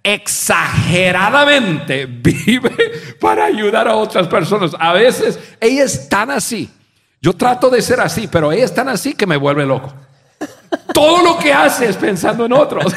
Exageradamente 0.00 2.06
vive 2.22 3.16
para 3.20 3.46
ayudar 3.46 3.88
a 3.88 3.96
otras 3.96 4.28
personas. 4.28 4.76
A 4.78 4.92
veces 4.92 5.40
ella 5.60 5.82
es 5.82 6.08
tan 6.08 6.30
así. 6.30 6.70
Yo 7.20 7.32
trato 7.32 7.68
de 7.68 7.82
ser 7.82 7.98
así, 7.98 8.28
pero 8.28 8.52
ella 8.52 8.64
es 8.64 8.72
tan 8.72 8.88
así 8.88 9.14
que 9.14 9.26
me 9.26 9.36
vuelve 9.36 9.66
loco. 9.66 9.92
Todo 10.94 11.24
lo 11.24 11.36
que 11.36 11.52
hace 11.52 11.88
es 11.88 11.96
pensando 11.96 12.46
en 12.46 12.52
otros. 12.52 12.94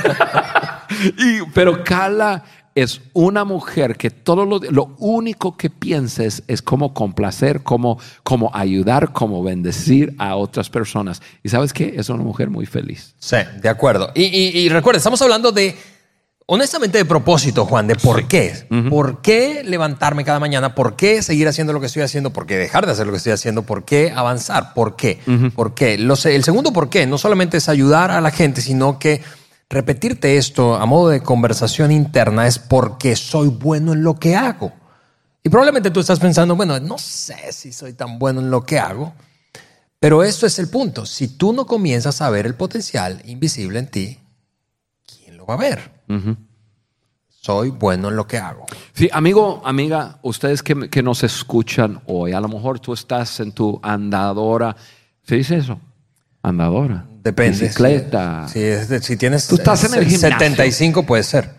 y, 1.18 1.42
pero 1.56 1.84
Carla 1.84 2.44
es 2.76 3.02
una 3.14 3.44
mujer 3.46 3.98
que 3.98 4.10
todo 4.10 4.46
lo, 4.46 4.60
lo 4.60 4.96
único 4.98 5.58
que 5.58 5.70
piensa 5.70 6.24
es, 6.24 6.62
cómo 6.64 6.94
complacer, 6.94 7.62
cómo, 7.62 8.00
cómo, 8.24 8.52
ayudar, 8.54 9.14
cómo 9.14 9.44
bendecir 9.44 10.16
a 10.18 10.36
otras 10.36 10.70
personas. 10.70 11.22
Y 11.44 11.50
sabes 11.50 11.74
qué? 11.74 11.94
Es 11.98 12.10
una 12.10 12.24
mujer 12.24 12.50
muy 12.50 12.66
feliz. 12.66 13.16
Sí, 13.20 13.38
de 13.62 13.70
acuerdo. 13.70 14.12
Y, 14.16 14.24
y, 14.24 14.70
recuerda, 14.70 14.98
estamos 14.98 15.22
hablando 15.22 15.52
de, 15.52 15.76
honestamente, 16.48 16.98
de 16.98 17.06
propósito, 17.06 17.66
Juan, 17.66 17.86
de 17.86 17.96
por 17.96 18.28
qué. 18.28 18.68
¿Por 18.90 19.22
qué 19.22 19.64
levantarme 19.64 20.26
cada 20.26 20.40
mañana? 20.40 20.74
¿Por 20.74 20.96
qué 20.96 21.22
seguir 21.22 21.48
haciendo 21.48 21.74
lo 21.74 21.80
que 21.80 21.86
estoy 21.86 22.02
haciendo? 22.02 22.32
¿Por 22.32 22.48
qué 22.48 22.58
dejar 22.58 22.88
de 22.88 22.94
hacer 22.94 23.06
lo 23.06 23.12
que 23.12 23.18
estoy 23.18 23.34
haciendo? 23.34 23.62
¿Por 23.64 23.86
qué 23.86 24.12
avanzar? 24.16 24.74
¿Por 24.74 24.96
qué? 24.96 25.20
¿Por 25.56 25.76
qué? 25.76 26.00
Lo 26.00 26.16
sé, 26.16 26.36
el 26.36 26.44
segundo 26.44 26.74
por 26.74 26.90
qué 26.90 27.06
no 27.06 27.20
solamente 27.20 27.58
es 27.58 27.70
ayudar 27.70 28.10
a 28.10 28.20
la 28.20 28.32
gente, 28.32 28.62
sino 28.62 28.98
que 28.98 29.22
Repetirte 29.74 30.38
esto 30.38 30.76
a 30.76 30.86
modo 30.86 31.10
de 31.10 31.24
conversación 31.24 31.92
interna 31.92 32.46
es 32.46 32.60
porque 32.60 33.16
soy 33.16 33.48
bueno 33.48 33.94
en 33.94 34.04
lo 34.04 34.14
que 34.20 34.36
hago. 34.36 34.72
Y 35.44 35.50
probablemente 35.50 35.90
tú 35.90 36.00
estás 36.00 36.20
pensando, 36.20 36.56
bueno, 36.56 36.80
no 36.80 37.00
sé 37.00 37.52
si 37.52 37.74
soy 37.74 37.94
tan 37.94 38.20
bueno 38.20 38.40
en 38.40 38.52
lo 38.52 38.64
que 38.64 38.78
hago, 38.78 39.14
pero 40.00 40.22
esto 40.24 40.46
es 40.46 40.60
el 40.60 40.70
punto. 40.70 41.08
Si 41.08 41.28
tú 41.28 41.54
no 41.54 41.66
comienzas 41.66 42.22
a 42.22 42.30
ver 42.30 42.46
el 42.46 42.54
potencial 42.54 43.20
invisible 43.26 43.80
en 43.80 43.88
ti, 43.88 44.20
¿quién 45.08 45.38
lo 45.38 45.48
va 45.48 45.56
a 45.56 45.58
ver? 45.58 45.92
Soy 47.28 47.72
bueno 47.72 48.10
en 48.10 48.16
lo 48.16 48.28
que 48.28 48.38
hago. 48.38 48.68
Sí, 48.94 49.10
amigo, 49.12 49.64
amiga, 49.66 50.20
ustedes 50.22 50.62
que, 50.62 50.88
que 50.88 51.02
nos 51.02 51.24
escuchan 51.24 52.00
hoy, 52.06 52.34
a 52.34 52.40
lo 52.40 52.48
mejor 52.48 52.80
tú 52.80 52.94
estás 52.94 53.40
en 53.40 53.52
tu 53.52 53.80
andadora. 53.82 54.76
¿Se 55.24 55.34
dice 55.34 55.56
eso? 55.56 55.80
Andadora. 56.44 57.08
Depende. 57.24 57.58
Bicicleta. 57.58 58.48
Si, 58.50 58.60
si 59.02 59.16
tienes 59.16 59.48
Tú 59.48 59.56
estás 59.56 59.86
en 59.86 59.94
el 59.94 60.10
75 60.10 61.04
puede 61.04 61.24
ser. 61.24 61.52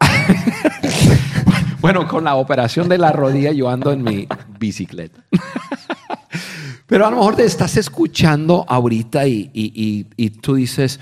bueno, 1.80 2.08
con 2.08 2.24
la 2.24 2.36
operación 2.36 2.88
de 2.88 2.96
la 2.98 3.12
rodilla 3.12 3.52
yo 3.52 3.68
ando 3.68 3.92
en 3.92 4.02
mi 4.02 4.26
bicicleta. 4.58 5.22
Pero 6.86 7.06
a 7.06 7.10
lo 7.10 7.18
mejor 7.18 7.36
te 7.36 7.44
estás 7.44 7.76
escuchando 7.76 8.64
ahorita 8.68 9.26
y, 9.26 10.34
tú 10.40 10.54
dices, 10.54 10.98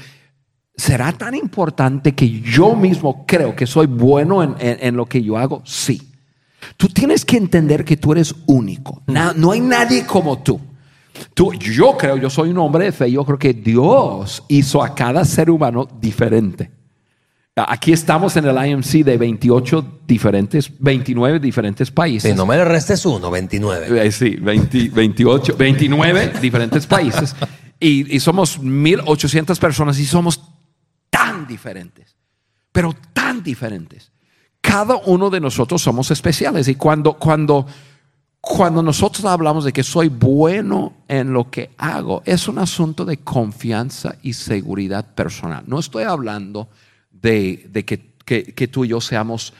¿será 0.76 1.12
tan 1.12 1.34
importante 1.34 2.14
que 2.14 2.40
yo 2.40 2.74
mismo 2.74 3.24
creo 3.26 3.56
que 3.56 3.66
soy 3.66 3.86
bueno 3.86 4.42
en, 4.42 4.96
lo 4.96 5.06
que 5.06 5.22
yo 5.22 5.36
hago? 5.36 5.62
Sí. 5.64 6.12
Tú 6.76 6.88
tienes 6.88 7.24
que 7.24 7.36
entender 7.36 7.84
que 7.84 7.96
tú 7.96 8.12
eres 8.12 8.34
único. 8.46 9.02
no 9.06 9.52
hay 9.52 9.60
nadie 9.60 10.04
como 10.04 10.40
tú 10.42 10.60
yo 11.34 11.96
creo, 11.96 12.16
yo 12.16 12.30
soy 12.30 12.50
un 12.50 12.58
hombre 12.58 12.86
de 12.86 12.92
fe, 12.92 13.10
yo 13.10 13.24
creo 13.24 13.38
que 13.38 13.52
Dios 13.52 14.42
hizo 14.48 14.82
a 14.82 14.94
cada 14.94 15.24
ser 15.24 15.50
humano 15.50 15.88
diferente. 16.00 16.70
Aquí 17.56 17.92
estamos 17.92 18.36
en 18.36 18.46
el 18.46 18.66
IMC 18.66 19.04
de 19.04 19.18
28 19.18 20.00
diferentes, 20.06 20.70
29 20.78 21.40
diferentes 21.40 21.90
países. 21.90 22.30
Si 22.30 22.36
no 22.36 22.46
me 22.46 22.56
le 22.56 22.64
restes 22.64 23.04
uno, 23.04 23.30
29. 23.30 24.06
Eh, 24.06 24.12
sí, 24.12 24.36
28, 24.36 25.56
29 25.56 26.32
diferentes 26.40 26.86
países. 26.86 27.34
Y, 27.78 28.14
y 28.14 28.20
somos 28.20 28.58
1800 28.60 29.58
personas 29.58 29.98
y 29.98 30.06
somos 30.06 30.40
tan 31.10 31.46
diferentes, 31.46 32.16
pero 32.72 32.94
tan 33.12 33.42
diferentes. 33.42 34.12
Cada 34.60 34.96
uno 34.96 35.30
de 35.30 35.40
nosotros 35.40 35.82
somos 35.82 36.10
especiales 36.10 36.68
y 36.68 36.76
cuando, 36.76 37.14
cuando, 37.14 37.66
cuando 38.40 38.82
nosotros 38.82 39.26
hablamos 39.26 39.64
de 39.64 39.72
que 39.72 39.82
soy 39.82 40.08
bueno 40.08 40.94
en 41.08 41.32
lo 41.32 41.50
que 41.50 41.70
hago, 41.76 42.22
es 42.24 42.48
un 42.48 42.58
asunto 42.58 43.04
de 43.04 43.18
confianza 43.18 44.16
y 44.22 44.32
seguridad 44.32 45.14
personal. 45.14 45.64
No 45.66 45.78
estoy 45.78 46.04
hablando 46.04 46.68
de, 47.10 47.68
que, 48.24 48.68
tú 48.68 48.84
y 48.84 48.88
yo 48.88 49.00
seamos 49.00 49.52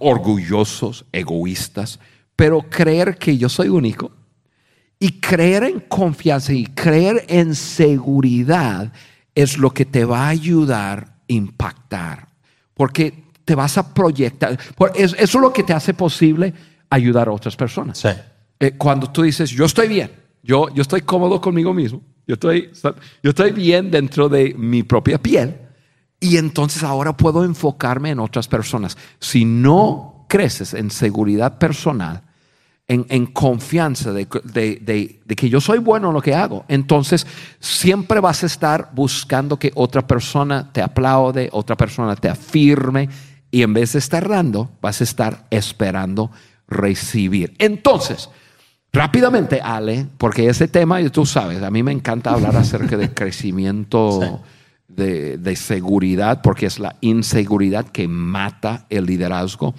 orgullosos, 0.00 1.04
egoístas, 1.12 2.00
pero 2.34 2.62
creer 2.62 3.18
que 3.18 3.38
yo 3.38 3.48
soy 3.48 3.68
único 3.68 4.10
y 4.98 5.20
creer 5.20 5.62
en 5.64 5.80
confianza 5.80 6.52
y 6.52 6.66
creer 6.66 7.24
en 7.28 7.54
seguridad 7.54 8.92
es 9.32 9.58
lo 9.58 9.70
que 9.70 9.84
te 9.84 10.04
va 10.04 10.24
a 10.24 10.30
ayudar 10.30 11.04
a 11.04 11.12
impactar, 11.28 12.28
porque 12.74 13.26
te 13.44 13.54
vas 13.54 13.78
a 13.78 13.94
proyectar. 13.94 14.58
Eso 14.96 15.16
es 15.16 15.34
lo 15.34 15.52
que 15.52 15.62
te 15.62 15.72
hace 15.72 15.94
posible 15.94 16.52
ayudar 16.90 17.28
a 17.28 17.32
otras 17.32 17.56
personas. 17.56 18.04
Eh, 18.60 18.72
cuando 18.76 19.10
tú 19.10 19.22
dices, 19.22 19.50
yo 19.50 19.64
estoy 19.64 19.88
bien, 19.88 20.10
yo, 20.42 20.68
yo 20.74 20.82
estoy 20.82 21.02
cómodo 21.02 21.40
conmigo 21.40 21.72
mismo, 21.72 22.02
yo 22.26 22.34
estoy, 22.34 22.70
yo 23.22 23.30
estoy 23.30 23.52
bien 23.52 23.90
dentro 23.90 24.28
de 24.28 24.54
mi 24.54 24.82
propia 24.82 25.18
piel, 25.18 25.56
y 26.20 26.36
entonces 26.36 26.82
ahora 26.82 27.16
puedo 27.16 27.44
enfocarme 27.44 28.10
en 28.10 28.18
otras 28.18 28.48
personas. 28.48 28.98
Si 29.20 29.44
no 29.44 30.26
creces 30.28 30.74
en 30.74 30.90
seguridad 30.90 31.58
personal, 31.58 32.22
en, 32.88 33.26
confianza 33.26 34.12
de, 34.12 34.24
de, 34.24 35.36
que 35.36 35.50
yo 35.50 35.60
soy 35.60 35.78
bueno 35.78 36.08
en 36.08 36.14
lo 36.14 36.22
que 36.22 36.34
hago, 36.34 36.64
entonces 36.68 37.26
siempre 37.60 38.18
vas 38.18 38.42
a 38.42 38.46
estar 38.46 38.90
buscando 38.94 39.58
que 39.58 39.70
otra 39.74 40.06
persona 40.06 40.72
te 40.72 40.80
aplaude, 40.80 41.50
otra 41.52 41.76
persona 41.76 42.16
te 42.16 42.30
afirme, 42.30 43.10
y 43.50 43.62
en 43.62 43.74
vez 43.74 43.92
de 43.92 43.98
estar 43.98 44.28
dando, 44.28 44.70
vas 44.80 45.00
a 45.00 45.04
estar 45.04 45.46
esperando 45.50 46.30
recibir. 46.68 47.54
Entonces, 47.58 48.28
rápidamente, 48.92 49.60
Ale, 49.60 50.06
porque 50.18 50.48
ese 50.48 50.68
tema, 50.68 51.02
tú 51.10 51.26
sabes, 51.26 51.62
a 51.62 51.70
mí 51.70 51.82
me 51.82 51.92
encanta 51.92 52.30
hablar 52.30 52.56
acerca 52.56 52.96
de 52.96 53.10
crecimiento. 53.14 54.42
De, 54.88 55.54
seguridad, 55.54 56.42
porque 56.42 56.66
es 56.66 56.80
la 56.80 56.96
inseguridad 57.02 57.86
que 57.86 58.08
mata 58.08 58.86
el 58.90 59.06
liderazgo. 59.06 59.72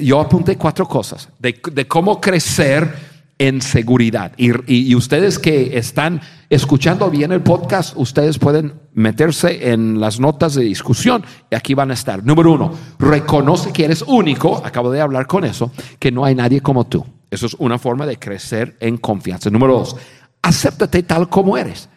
Yo 0.00 0.18
apunté 0.18 0.56
cuatro 0.56 0.88
cosas 0.88 1.28
de, 1.38 1.60
de 1.70 1.86
cómo 1.86 2.18
crecer 2.18 3.13
en 3.38 3.60
seguridad. 3.62 4.32
Y, 4.36 4.94
ustedes 4.94 5.38
que 5.38 5.76
están 5.76 6.20
escuchando 6.48 7.10
bien 7.10 7.32
el 7.32 7.42
podcast, 7.42 7.94
ustedes 7.96 8.38
pueden 8.38 8.74
meterse 8.92 9.72
en 9.72 10.00
las 10.00 10.20
notas 10.20 10.54
de 10.54 10.62
discusión 10.62 11.24
y 11.50 11.54
aquí 11.54 11.74
van 11.74 11.90
a 11.90 11.94
estar. 11.94 12.24
Número 12.24 12.52
uno, 12.52 12.72
reconoce 12.98 13.72
que 13.72 13.84
eres 13.84 14.02
único, 14.02 14.64
acabo 14.64 14.90
de 14.90 15.00
hablar 15.00 15.26
con 15.26 15.44
eso, 15.44 15.72
que 15.98 16.12
no 16.12 16.24
hay 16.24 16.34
nadie 16.34 16.60
como 16.60 16.86
tú. 16.86 17.04
Eso 17.30 17.46
es 17.46 17.54
una 17.54 17.78
forma 17.78 18.06
de 18.06 18.18
crecer 18.18 18.76
en 18.78 18.98
confianza. 18.98 19.50
Número 19.50 19.78
dos, 19.78 19.96
acéptate 20.42 21.02
tal 21.02 21.28
como 21.28 21.58
eres, 21.58 21.88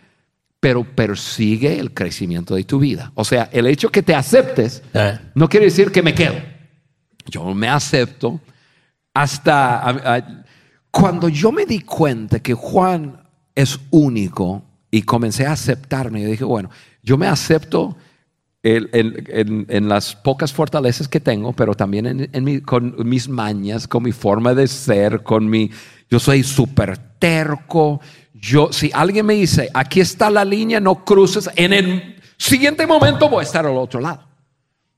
pero 0.59 0.83
persigue 0.83 1.79
el 1.79 1.93
crecimiento 1.93 2.55
de 2.55 2.63
tu 2.63 2.79
vida. 2.79 3.11
O 3.13 3.23
sea, 3.23 3.49
el 3.51 3.67
hecho 3.67 3.89
que 3.89 4.01
te 4.01 4.15
aceptes 4.15 4.81
eh. 4.93 5.19
no 5.35 5.47
quiere 5.47 5.67
decir 5.67 5.91
que 5.91 6.01
me 6.01 6.15
quedo. 6.15 6.35
Yo 7.27 7.53
me 7.53 7.69
acepto 7.69 8.39
hasta... 9.13 10.45
Cuando 10.99 11.29
yo 11.29 11.51
me 11.51 11.67
di 11.67 11.81
cuenta 11.81 12.39
que 12.39 12.55
Juan 12.55 13.21
es 13.53 13.79
único 13.91 14.63
y 14.89 15.03
comencé 15.03 15.45
a 15.45 15.51
aceptarme, 15.51 16.23
yo 16.23 16.27
dije, 16.27 16.43
bueno, 16.43 16.71
yo 17.03 17.19
me 17.19 17.27
acepto 17.27 17.95
en, 18.63 19.87
las 19.87 20.15
pocas 20.15 20.51
fortalezas 20.51 21.07
que 21.07 21.19
tengo, 21.19 21.53
pero 21.53 21.75
también 21.75 22.31
con 22.65 22.95
mis 23.07 23.29
mañas, 23.29 23.87
con 23.87 24.01
mi 24.01 24.11
forma 24.11 24.55
de 24.55 24.67
ser, 24.67 25.21
con 25.21 25.47
mi... 25.47 25.69
Yo 26.09 26.19
soy 26.19 26.41
súper 26.41 26.97
terco. 27.19 28.01
Yo, 28.33 28.73
si 28.73 28.89
alguien 28.91 29.27
me 29.27 29.35
dice, 29.35 29.69
aquí 29.75 29.99
está 29.99 30.31
la 30.31 30.43
línea, 30.43 30.79
no 30.79 31.05
cruces, 31.05 31.47
en 31.55 31.73
el 31.73 32.15
siguiente 32.37 32.87
momento 32.87 33.29
voy 33.29 33.41
a 33.41 33.43
estar 33.43 33.67
al 33.67 33.77
otro 33.77 34.01
lado. 34.01 34.23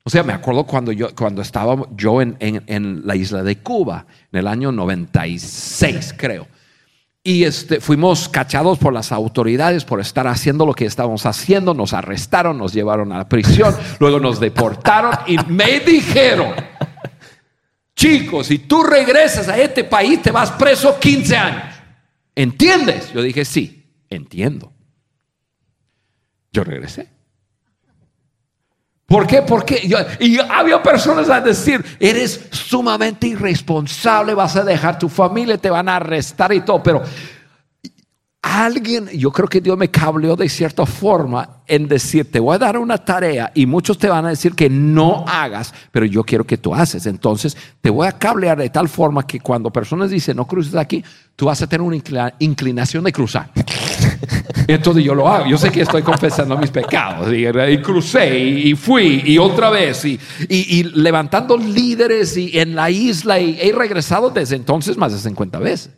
O 0.09 0.11
sea, 0.11 0.23
me 0.23 0.33
acuerdo 0.33 0.63
cuando, 0.63 0.91
yo, 0.91 1.13
cuando 1.13 1.43
estaba 1.43 1.85
yo 1.95 2.19
en, 2.19 3.01
la 3.05 3.15
isla 3.15 3.43
de 3.43 3.59
Cuba, 3.59 4.07
en 4.31 4.39
el 4.39 4.47
año 4.47 4.71
96, 4.71 6.15
creo. 6.17 6.47
y 7.23 7.43
este, 7.43 7.79
fuimos 7.79 8.27
cachados 8.27 8.79
por 8.79 8.91
las 8.91 9.11
autoridades 9.11 9.85
por 9.85 9.99
estar 9.99 10.25
haciendo 10.25 10.65
lo 10.65 10.73
que 10.73 10.87
estábamos 10.87 11.27
haciendo. 11.27 11.75
Nos 11.75 11.93
arrestaron, 11.93 12.57
nos 12.57 12.73
llevaron 12.73 13.11
a 13.11 13.19
la 13.19 13.29
prisión, 13.29 13.75
luego 13.99 14.19
nos 14.19 14.39
deportaron 14.39 15.11
y 15.27 15.37
me 15.45 15.79
dijeron, 15.81 16.55
chicos, 17.95 18.47
si 18.47 18.57
tú 18.57 18.81
regresas 18.81 19.47
a 19.47 19.59
este 19.59 19.83
país 19.83 20.23
te 20.23 20.31
vas 20.31 20.49
preso 20.53 20.99
15 20.99 21.37
años. 21.37 21.75
¿Entiendes? 22.33 23.13
Yo 23.13 23.21
dije, 23.21 23.45
sí, 23.45 23.93
entiendo. 24.09 24.73
Yo 26.51 26.63
regresé. 26.63 27.18
¿Por 29.09 29.25
qué? 29.25 29.41
Porque 29.41 29.89
y 30.19 30.37
había 30.37 30.81
personas 30.83 31.29
a 31.29 31.41
decir, 31.41 31.83
eres 31.99 32.47
sumamente 32.51 33.25
irresponsable, 33.25 34.35
vas 34.35 34.55
a 34.55 34.63
dejar 34.63 34.99
tu 34.99 35.09
familia, 35.09 35.57
te 35.57 35.71
van 35.71 35.89
a 35.89 35.95
arrestar 35.95 36.53
y 36.53 36.61
todo, 36.61 36.83
pero 36.83 37.01
alguien, 38.41 39.09
yo 39.09 39.31
creo 39.31 39.47
que 39.47 39.61
Dios 39.61 39.77
me 39.77 39.89
cableó 39.89 40.35
de 40.35 40.47
cierta 40.47 40.85
forma 40.85 41.61
en 41.67 41.87
decir, 41.87 42.31
te 42.31 42.39
voy 42.39 42.55
a 42.55 42.59
dar 42.59 42.77
una 42.77 42.97
tarea 42.97 43.51
y 43.55 43.65
muchos 43.65 43.97
te 43.97 44.07
van 44.07 44.27
a 44.27 44.29
decir 44.29 44.53
que 44.53 44.69
no 44.69 45.25
hagas, 45.27 45.73
pero 45.91 46.05
yo 46.05 46.23
quiero 46.23 46.45
que 46.45 46.57
tú 46.57 46.73
haces. 46.73 47.05
Entonces, 47.07 47.57
te 47.81 47.89
voy 47.89 48.07
a 48.07 48.11
cablear 48.11 48.59
de 48.59 48.69
tal 48.69 48.87
forma 48.87 49.25
que 49.25 49.39
cuando 49.39 49.71
personas 49.71 50.11
dicen, 50.11 50.37
no 50.37 50.45
cruces 50.45 50.75
aquí, 50.75 51.03
tú 51.35 51.47
vas 51.47 51.61
a 51.63 51.67
tener 51.67 51.81
una 51.81 52.33
inclinación 52.39 53.03
de 53.03 53.11
cruzar. 53.11 53.49
Entonces 54.67 55.03
yo 55.03 55.15
lo 55.15 55.27
hago. 55.27 55.45
Yo 55.45 55.57
sé 55.57 55.71
que 55.71 55.81
estoy 55.81 56.01
confesando 56.01 56.57
mis 56.57 56.71
pecados. 56.71 57.31
Y, 57.33 57.77
crucé 57.79 58.37
y, 58.37 58.75
fui 58.75 59.23
y 59.25 59.37
otra 59.37 59.69
vez 59.69 60.05
y, 60.05 60.19
levantando 60.95 61.57
líderes 61.57 62.37
y 62.37 62.57
en 62.59 62.75
la 62.75 62.89
isla 62.89 63.39
y 63.39 63.57
he 63.61 63.71
regresado 63.71 64.29
desde 64.29 64.55
entonces 64.55 64.97
más 64.97 65.11
de 65.11 65.19
50 65.19 65.59
veces. 65.59 65.91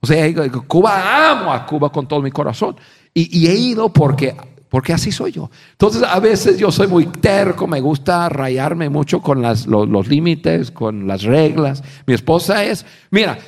O 0.00 0.06
sea, 0.06 0.26
Cuba 0.66 1.30
amo 1.30 1.52
a 1.52 1.66
Cuba 1.66 1.90
con 1.90 2.06
todo 2.06 2.20
mi 2.20 2.30
corazón. 2.30 2.76
Y, 3.14 3.46
he 3.46 3.54
ido 3.54 3.92
porque, 3.92 4.36
porque 4.68 4.92
así 4.92 5.10
soy 5.10 5.32
yo. 5.32 5.50
Entonces 5.72 6.02
a 6.02 6.20
veces 6.20 6.58
yo 6.58 6.70
soy 6.70 6.86
muy 6.86 7.06
terco, 7.06 7.66
me 7.66 7.80
gusta 7.80 8.28
rayarme 8.28 8.88
mucho 8.90 9.22
con 9.22 9.40
las, 9.40 9.66
los, 9.66 9.88
los 9.88 10.08
límites, 10.08 10.70
con 10.70 11.06
las 11.06 11.22
reglas. 11.22 11.82
Mi 12.06 12.14
esposa 12.14 12.62
es, 12.64 12.84
mira, 13.10 13.38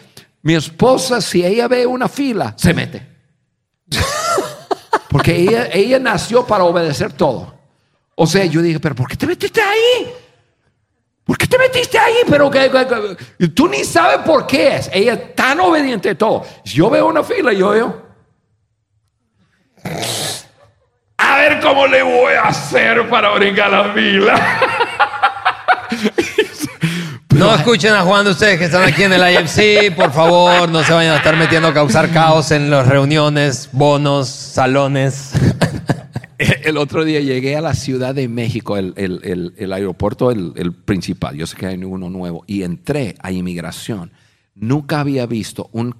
mi 0.42 0.54
esposa 0.54 1.20
si 1.20 1.44
ella 1.44 1.68
ve 1.68 1.86
una 1.86 2.08
fila, 2.08 2.54
se 2.56 2.72
mete. 2.72 3.17
Porque 5.10 5.68
ella, 5.72 5.98
nació 5.98 6.46
para 6.46 6.64
obedecer 6.64 7.12
todo. 7.12 7.54
O 8.14 8.26
sea, 8.26 8.44
yo 8.44 8.60
dije, 8.60 8.80
pero 8.80 8.94
¿por 8.94 9.08
qué 9.08 9.16
te 9.16 9.26
metiste 9.26 9.60
ahí? 9.60 10.12
¿Por 11.24 11.36
qué 11.38 11.46
te 11.46 11.58
metiste 11.58 11.98
ahí? 11.98 12.16
Pero 12.28 12.50
que, 12.50 13.48
tú 13.54 13.68
ni 13.68 13.84
sabes 13.84 14.18
por 14.18 14.46
qué 14.46 14.76
es. 14.76 14.90
Ella 14.92 15.14
es 15.14 15.34
tan 15.34 15.60
obediente 15.60 16.10
de 16.10 16.14
todo. 16.14 16.44
yo 16.64 16.90
veo 16.90 17.06
una 17.06 17.22
fila, 17.22 17.52
yo 17.52 17.70
veo. 17.70 18.08
A 21.16 21.36
ver 21.36 21.60
cómo 21.60 21.86
le 21.86 22.02
voy 22.02 22.34
a 22.34 22.42
hacer 22.48 23.08
para 23.08 23.30
brincar 23.34 23.70
la 23.70 23.92
fila. 23.92 25.27
No 27.38 27.54
escuchen 27.54 27.94
a 27.94 28.02
Juan 28.02 28.24
de 28.24 28.32
ustedes 28.32 28.58
que 28.58 28.64
están 28.64 28.82
aquí 28.82 29.04
en 29.04 29.12
el 29.12 29.20
IMC, 29.20 29.94
por 29.94 30.12
favor, 30.12 30.68
no 30.68 30.82
se 30.82 30.92
vayan 30.92 31.14
a 31.14 31.18
estar 31.18 31.36
metiendo 31.36 31.68
a 31.68 31.72
causar 31.72 32.10
caos 32.10 32.50
en 32.50 32.68
las 32.68 32.88
reuniones, 32.88 33.68
bonos, 33.70 34.28
salones. 34.28 35.30
El 36.38 36.76
otro 36.76 37.04
día 37.04 37.20
llegué 37.20 37.56
a 37.56 37.60
la 37.60 37.74
Ciudad 37.74 38.14
de 38.14 38.28
México, 38.28 38.76
el, 38.76 39.72
aeropuerto, 39.72 40.30
el, 40.30 40.72
principal, 40.72 41.36
yo 41.36 41.46
sé 41.46 41.56
que 41.56 41.66
hay 41.66 41.82
uno 41.82 42.10
nuevo, 42.10 42.44
y 42.46 42.62
entré 42.62 43.16
a 43.20 43.32
inmigración. 43.32 44.12
Nunca 44.54 45.00
había 45.00 45.26
visto 45.26 45.68
un, 45.72 45.94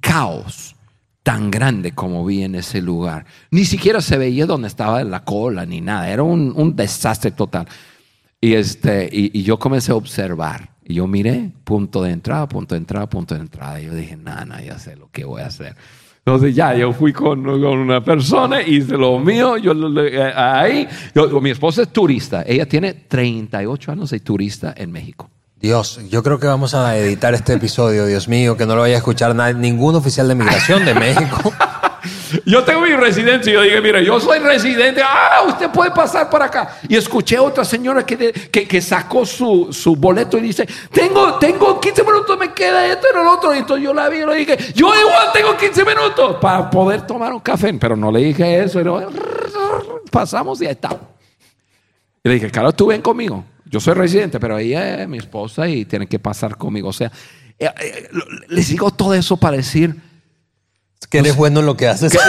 caos 0.00 0.76
tan 1.22 1.50
grande 1.50 1.92
como 1.92 2.24
vi 2.24 2.42
en 2.42 2.54
ese 2.54 2.82
lugar. 2.82 3.24
Ni 3.50 3.64
siquiera 3.64 4.00
se 4.00 4.18
veía 4.18 4.46
donde 4.46 4.68
estaba 4.68 5.02
la 5.04 5.24
cola 5.24 5.64
ni 5.64 5.80
nada, 5.80 6.10
era 6.10 6.22
un, 6.22 6.76
desastre 6.76 7.30
total. 7.30 7.66
Y, 8.40 8.54
este, 8.54 9.08
y, 9.10 9.42
yo 9.42 9.58
comencé 9.58 9.92
a 9.92 9.94
observar. 9.94 10.70
Y 10.84 10.94
yo 10.94 11.06
miré, 11.06 11.50
punto 11.64 12.02
de 12.02 12.12
entrada, 12.12 12.48
punto 12.48 12.74
de 12.74 12.78
entrada, 12.78 13.08
punto 13.08 13.34
de 13.34 13.40
entrada. 13.40 13.80
Y 13.80 13.86
yo 13.86 13.94
dije, 13.94 14.16
nada, 14.16 14.62
ya 14.62 14.78
sé 14.78 14.94
lo 14.96 15.10
que 15.10 15.24
voy 15.24 15.42
a 15.42 15.46
hacer. 15.46 15.74
Entonces 16.26 16.56
ya, 16.56 16.74
yo 16.74 16.92
fui 16.92 17.12
con, 17.12 17.48
una 17.48 18.02
persona, 18.02 18.60
hice 18.60 18.96
lo 18.96 19.18
mío, 19.20 19.56
yo 19.58 19.72
eh, 20.00 20.32
ahí, 20.34 20.88
mi 21.40 21.50
esposa 21.50 21.82
es 21.82 21.92
turista, 21.92 22.42
ella 22.44 22.66
tiene 22.66 22.94
38 22.94 23.92
años 23.92 24.10
de 24.10 24.18
turista 24.18 24.74
en 24.76 24.90
México. 24.90 25.30
Dios, 25.60 26.00
yo 26.10 26.24
creo 26.24 26.40
que 26.40 26.48
vamos 26.48 26.74
a 26.74 26.98
editar 26.98 27.32
este 27.32 27.54
episodio, 27.54 28.06
Dios 28.06 28.26
mío, 28.26 28.56
que 28.56 28.66
no 28.66 28.74
lo 28.74 28.80
vaya 28.80 28.96
a 28.96 28.98
escuchar 28.98 29.36
nadie, 29.36 29.54
ningún 29.54 29.94
oficial 29.94 30.26
de 30.26 30.34
migración 30.34 30.84
de 30.84 30.94
México. 30.94 31.52
Yo 32.44 32.64
tengo 32.64 32.82
mi 32.82 32.92
residencia 32.94 33.50
y 33.50 33.54
yo 33.54 33.62
dije, 33.62 33.80
mire, 33.80 34.04
yo 34.04 34.18
soy 34.20 34.38
residente, 34.38 35.00
ah, 35.02 35.42
usted 35.46 35.70
puede 35.70 35.90
pasar 35.90 36.28
por 36.30 36.42
acá. 36.42 36.78
Y 36.88 36.96
escuché 36.96 37.36
a 37.36 37.42
otra 37.42 37.64
señora 37.64 38.04
que, 38.04 38.32
que, 38.50 38.82
sacó 38.82 39.24
su, 39.24 39.72
su, 39.72 39.96
boleto 39.96 40.38
y 40.38 40.42
dice, 40.42 40.66
tengo, 40.92 41.34
tengo 41.34 41.80
15 41.80 42.02
minutos, 42.04 42.38
me 42.38 42.52
queda 42.52 42.86
esto 42.86 43.06
y 43.12 43.18
el 43.18 43.26
otro. 43.26 43.54
Y 43.54 43.58
entonces 43.58 43.84
yo 43.84 43.94
la 43.94 44.08
vi 44.08 44.18
y 44.18 44.26
le 44.26 44.34
dije, 44.36 44.56
yo 44.74 44.94
igual 44.94 45.28
tengo 45.32 45.56
15 45.56 45.84
minutos 45.84 46.36
para 46.40 46.70
poder 46.70 47.02
tomar 47.06 47.32
un 47.32 47.40
café. 47.40 47.72
Pero 47.74 47.96
no 47.96 48.10
le 48.10 48.20
dije 48.20 48.64
eso, 48.64 48.80
pasamos 50.10 50.60
y 50.62 50.66
ahí 50.66 50.72
está. 50.72 50.98
Y 52.22 52.28
le 52.28 52.34
dije, 52.34 52.50
claro, 52.50 52.72
tú 52.72 52.86
ven 52.86 53.02
conmigo. 53.02 53.44
Yo 53.64 53.80
soy 53.80 53.94
residente, 53.94 54.38
pero 54.38 54.58
ella 54.58 55.02
es 55.02 55.08
mi 55.08 55.18
esposa 55.18 55.68
y 55.68 55.84
tiene 55.84 56.06
que 56.06 56.18
pasar 56.18 56.56
conmigo. 56.56 56.88
O 56.88 56.92
sea, 56.92 57.10
eh, 57.58 57.68
eh, 57.80 58.08
les 58.48 58.68
digo 58.68 58.90
todo 58.90 59.14
eso 59.14 59.36
para 59.36 59.56
decir 59.56 59.96
que 61.10 61.18
eres 61.18 61.36
bueno 61.36 61.60
en 61.60 61.66
lo 61.66 61.76
que 61.76 61.88
haces. 61.88 62.16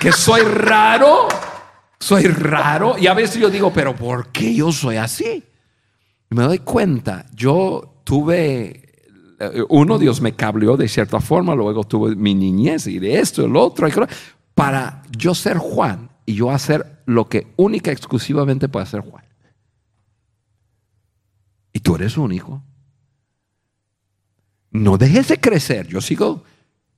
Que, 0.00 0.10
soy 0.10 0.40
raro. 0.40 1.28
Soy 2.00 2.24
raro. 2.24 2.98
Y 2.98 3.06
a 3.06 3.14
veces 3.14 3.40
yo 3.40 3.50
digo, 3.50 3.72
pero 3.72 3.94
¿por 3.94 4.32
qué 4.32 4.52
yo 4.52 4.72
soy 4.72 4.96
así? 4.96 5.44
Y 6.28 6.34
me 6.34 6.42
doy 6.42 6.58
cuenta, 6.58 7.26
yo 7.32 8.00
tuve, 8.02 8.82
eh, 9.38 9.62
uno, 9.68 9.98
Dios 10.00 10.20
me 10.20 10.34
cableó 10.34 10.76
de 10.76 10.88
cierta 10.88 11.20
forma, 11.20 11.54
luego 11.54 11.84
tuve 11.84 12.16
mi 12.16 12.34
niñez 12.34 12.88
y 12.88 12.98
de 12.98 13.20
esto, 13.20 13.44
el 13.44 13.54
otro, 13.54 13.86
para 14.54 15.04
yo 15.16 15.36
ser 15.36 15.58
Juan 15.58 16.10
y 16.26 16.34
yo 16.34 16.50
hacer 16.50 17.02
lo 17.06 17.28
que 17.28 17.52
única, 17.56 17.92
exclusivamente 17.92 18.68
puede 18.68 18.82
hacer 18.82 19.02
Juan. 19.02 19.24
Y 21.72 21.80
tú 21.80 21.94
eres 21.94 22.16
único. 22.16 22.62
No 24.72 24.98
dejes 24.98 25.28
de 25.28 25.40
crecer. 25.40 25.86
Yo 25.86 26.00
sigo 26.00 26.44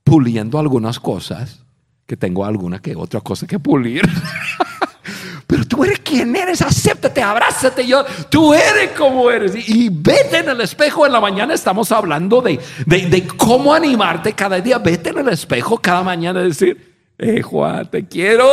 puliendo 0.05 0.59
algunas 0.59 0.99
cosas, 0.99 1.65
que 2.05 2.15
tengo 2.15 2.45
alguna 2.45 2.79
que 2.79 2.95
otra 2.95 3.19
cosa 3.19 3.45
que 3.47 3.59
pulir. 3.59 4.07
Pero 5.47 5.65
tú 5.65 5.83
eres 5.83 5.99
quien 5.99 6.35
eres, 6.35 6.61
acéptate, 6.61 7.21
abrázate 7.21 7.85
yo, 7.85 8.05
tú 8.29 8.53
eres 8.53 8.91
como 8.97 9.29
eres. 9.29 9.53
Y, 9.67 9.89
vete 9.89 10.37
en 10.37 10.49
el 10.49 10.61
espejo, 10.61 11.05
en 11.05 11.11
la 11.11 11.19
mañana 11.19 11.53
estamos 11.53 11.91
hablando 11.91 12.41
de, 12.41 12.59
de, 12.85 13.27
cómo 13.27 13.73
animarte 13.73 14.33
cada 14.33 14.59
día, 14.59 14.77
vete 14.77 15.09
en 15.09 15.19
el 15.19 15.29
espejo 15.29 15.77
cada 15.77 16.03
mañana 16.03 16.41
y 16.41 16.49
decir, 16.49 16.95
eh 17.17 17.41
Juan, 17.41 17.89
te 17.89 18.07
quiero, 18.07 18.47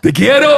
te 0.00 0.12
quiero, 0.12 0.48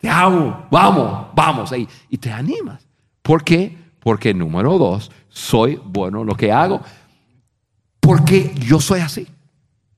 te 0.00 0.08
amo, 0.08 0.66
vamos, 0.70 1.28
vamos. 1.34 1.72
Y, 1.72 1.88
y 2.10 2.18
te 2.18 2.30
animas. 2.30 2.86
¿Por 3.22 3.44
qué? 3.44 3.76
Porque 4.00 4.34
número 4.34 4.78
dos, 4.78 5.10
soy 5.28 5.80
bueno 5.84 6.22
en 6.22 6.26
lo 6.26 6.34
que 6.34 6.50
hago. 6.50 6.82
Porque 8.02 8.52
yo 8.58 8.80
soy 8.80 9.00
así. 9.00 9.28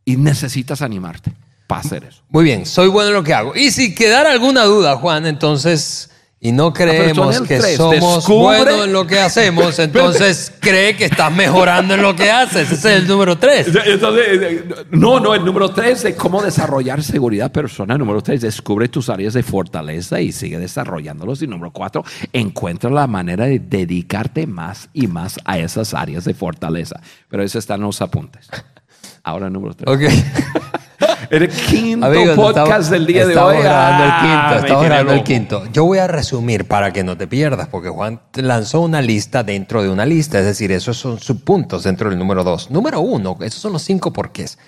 Y 0.04 0.18
necesitas 0.18 0.82
animarte 0.82 1.32
para 1.66 1.80
hacer 1.80 2.04
eso. 2.04 2.22
Muy 2.28 2.44
bien, 2.44 2.66
soy 2.66 2.88
bueno 2.88 3.08
en 3.08 3.14
lo 3.14 3.24
que 3.24 3.32
hago. 3.32 3.56
Y 3.56 3.70
si 3.70 3.94
quedara 3.94 4.30
alguna 4.30 4.64
duda, 4.64 4.96
Juan, 4.96 5.24
entonces 5.24 6.10
y 6.44 6.52
no 6.52 6.66
ah, 6.66 6.72
creemos 6.74 7.40
que 7.40 7.58
somos 7.74 8.28
buenos 8.28 8.84
en 8.84 8.92
lo 8.92 9.06
que 9.06 9.18
hacemos, 9.18 9.78
entonces 9.78 10.52
cree 10.60 10.94
que 10.94 11.06
estás 11.06 11.32
mejorando 11.32 11.94
en 11.94 12.02
lo 12.02 12.14
que 12.14 12.30
haces. 12.30 12.70
Ese 12.70 12.74
es 12.74 13.02
el 13.02 13.08
número 13.08 13.38
tres. 13.38 13.68
Eh, 13.74 14.68
no, 14.90 15.20
no, 15.20 15.34
el 15.34 15.42
número 15.42 15.70
tres 15.70 16.04
es 16.04 16.14
cómo 16.16 16.42
desarrollar 16.42 17.02
seguridad 17.02 17.50
personal. 17.50 17.98
Número 17.98 18.20
tres, 18.20 18.42
descubre 18.42 18.88
tus 18.88 19.08
áreas 19.08 19.32
de 19.32 19.42
fortaleza 19.42 20.20
y 20.20 20.32
sigue 20.32 20.58
desarrollándolos. 20.58 21.40
Y 21.40 21.46
número 21.46 21.70
cuatro, 21.72 22.04
encuentra 22.30 22.90
la 22.90 23.06
manera 23.06 23.46
de 23.46 23.58
dedicarte 23.58 24.46
más 24.46 24.90
y 24.92 25.06
más 25.06 25.40
a 25.46 25.58
esas 25.58 25.94
áreas 25.94 26.26
de 26.26 26.34
fortaleza. 26.34 27.00
Pero 27.30 27.42
eso 27.42 27.58
está 27.58 27.76
en 27.76 27.80
los 27.80 28.02
apuntes. 28.02 28.50
Ahora 29.22 29.48
número 29.48 29.72
tres. 29.72 29.88
Ok. 29.88 30.82
El 31.34 31.48
quinto 31.48 32.06
podcast 32.36 32.92
del 32.92 33.06
día 33.06 33.26
de 33.26 33.36
hoy. 33.36 33.56
Grabando 33.56 34.04
el 34.04 34.10
ah, 34.12 34.20
quinto, 34.20 34.64
estamos 34.64 34.84
grabando 34.84 35.12
el 35.14 35.24
quinto. 35.24 35.64
Yo 35.72 35.84
voy 35.84 35.98
a 35.98 36.06
resumir 36.06 36.68
para 36.68 36.92
que 36.92 37.02
no 37.02 37.16
te 37.16 37.26
pierdas, 37.26 37.66
porque 37.66 37.88
Juan 37.88 38.20
lanzó 38.34 38.82
una 38.82 39.02
lista 39.02 39.42
dentro 39.42 39.82
de 39.82 39.88
una 39.88 40.06
lista, 40.06 40.38
es 40.38 40.44
decir, 40.44 40.70
esos 40.70 40.96
son 40.96 41.18
subpuntos 41.18 41.82
dentro 41.82 42.08
del 42.08 42.20
número 42.20 42.44
dos. 42.44 42.70
Número 42.70 43.00
uno, 43.00 43.36
esos 43.40 43.60
son 43.60 43.72
los 43.72 43.82
cinco 43.82 44.12
porqués. 44.12 44.58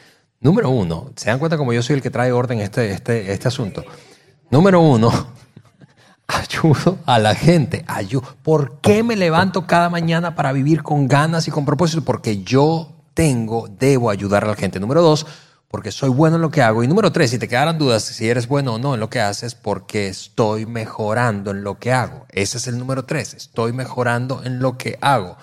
Número 0.40 0.68
uno, 0.68 1.12
¿se 1.14 1.31
dan 1.31 1.38
cuenta 1.38 1.57
como 1.57 1.72
yo 1.72 1.85
soy 1.85 1.94
el 1.94 2.02
que 2.02 2.11
trae 2.11 2.33
orden 2.33 2.59
este, 2.59 2.90
este, 2.90 3.33
este 3.33 3.46
asunto? 3.46 3.85
Número 4.50 4.81
uno, 4.81 5.12
ayudo 6.26 6.98
a 7.07 7.20
la 7.20 7.37
gente. 7.37 7.85
Ayudo. 7.87 8.24
¿Por 8.42 8.81
qué 8.81 9.05
me 9.05 9.14
levanto 9.14 9.68
cada 9.68 9.88
mañana 9.88 10.35
para 10.35 10.50
vivir 10.52 10.83
con 10.83 11.07
ganas 11.07 11.46
y 11.46 11.52
con 11.52 11.64
propósito? 11.64 12.02
Porque 12.02 12.42
yo 12.42 12.88
tengo, 13.14 13.68
debo 13.68 14.11
ayudar 14.11 14.42
a 14.42 14.48
la 14.48 14.57
gente. 14.57 14.81
Número 14.81 15.00
dos, 15.00 15.26
porque 15.68 15.90
soy 15.90 16.11
bueno 16.11 16.37
en 16.37 16.42
lo 16.42 16.50
que 16.50 16.62
hago. 16.62 16.83
Y 16.83 16.88
número 16.88 17.12
tres, 17.12 17.31
si 17.31 17.38
te 17.38 17.48
quedaran 17.48 17.79
dudas 17.79 18.05
si 18.05 18.29
eres 18.29 18.48
bueno 18.48 18.74
o 18.74 18.79
no 18.79 18.94
en 18.94 19.00
lo 19.00 19.11
que 19.11 19.20
haces, 19.20 19.55
porque 19.55 20.09
estoy 20.09 20.66
mejorando 20.66 21.50
en 21.50 21.64
lo 21.64 21.79
que 21.79 21.92
hago. 21.92 22.26
Ese 22.31 22.59
es 22.59 22.66
el 22.66 22.79
número 22.79 23.05
tres, 23.05 23.35
estoy 23.35 23.72
mejorando 23.72 24.42
en 24.44 24.61
lo 24.61 24.79
que 24.79 24.98
hago. 25.00 25.37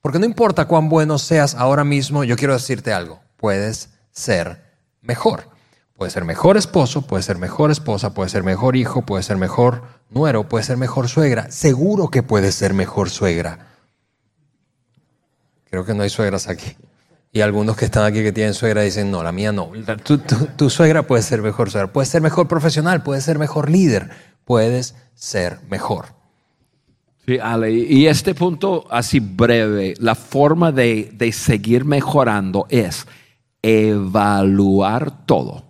Porque 0.00 0.18
no 0.18 0.26
importa 0.26 0.66
cuán 0.66 0.88
bueno 0.88 1.18
seas 1.18 1.54
ahora 1.54 1.84
mismo, 1.84 2.24
yo 2.24 2.36
quiero 2.36 2.54
decirte 2.54 2.92
algo, 2.92 3.20
puedes 3.36 3.90
ser 4.12 4.62
mejor. 5.02 5.48
Puedes 5.96 6.12
ser 6.12 6.24
mejor 6.24 6.58
esposo, 6.58 7.02
puedes 7.02 7.24
ser 7.24 7.38
mejor 7.38 7.70
esposa, 7.70 8.12
puedes 8.12 8.30
ser 8.30 8.42
mejor 8.42 8.76
hijo, 8.76 9.00
puedes 9.02 9.24
ser 9.24 9.38
mejor 9.38 9.82
nuero, 10.10 10.46
puedes 10.46 10.66
ser 10.66 10.76
mejor 10.76 11.08
suegra. 11.08 11.50
Seguro 11.50 12.08
que 12.08 12.22
puedes 12.22 12.54
ser 12.54 12.74
mejor 12.74 13.08
suegra. 13.08 13.68
Creo 15.70 15.86
que 15.86 15.94
no 15.94 16.02
hay 16.02 16.10
suegras 16.10 16.48
aquí. 16.48 16.76
Y 17.36 17.42
algunos 17.42 17.76
que 17.76 17.84
están 17.84 18.06
aquí 18.06 18.22
que 18.22 18.32
tienen 18.32 18.54
suegra 18.54 18.80
dicen, 18.80 19.10
no, 19.10 19.22
la 19.22 19.30
mía 19.30 19.52
no. 19.52 19.70
Tu, 20.56 20.70
suegra 20.70 21.06
puede 21.06 21.22
ser 21.22 21.42
mejor 21.42 21.70
suegra, 21.70 21.92
puede 21.92 22.06
ser 22.06 22.22
mejor 22.22 22.48
profesional, 22.48 23.02
puede 23.02 23.20
ser 23.20 23.38
mejor 23.38 23.70
líder, 23.70 24.08
puedes 24.46 24.94
ser 25.14 25.58
mejor. 25.68 26.06
Sí, 27.26 27.38
Ale, 27.38 27.72
y 27.72 28.06
este 28.06 28.34
punto 28.34 28.86
así 28.90 29.20
breve, 29.20 29.92
la 29.98 30.14
forma 30.14 30.72
de, 30.72 31.10
de 31.12 31.30
seguir 31.30 31.84
mejorando 31.84 32.66
es 32.70 33.06
evaluar 33.60 35.26
todo. 35.26 35.62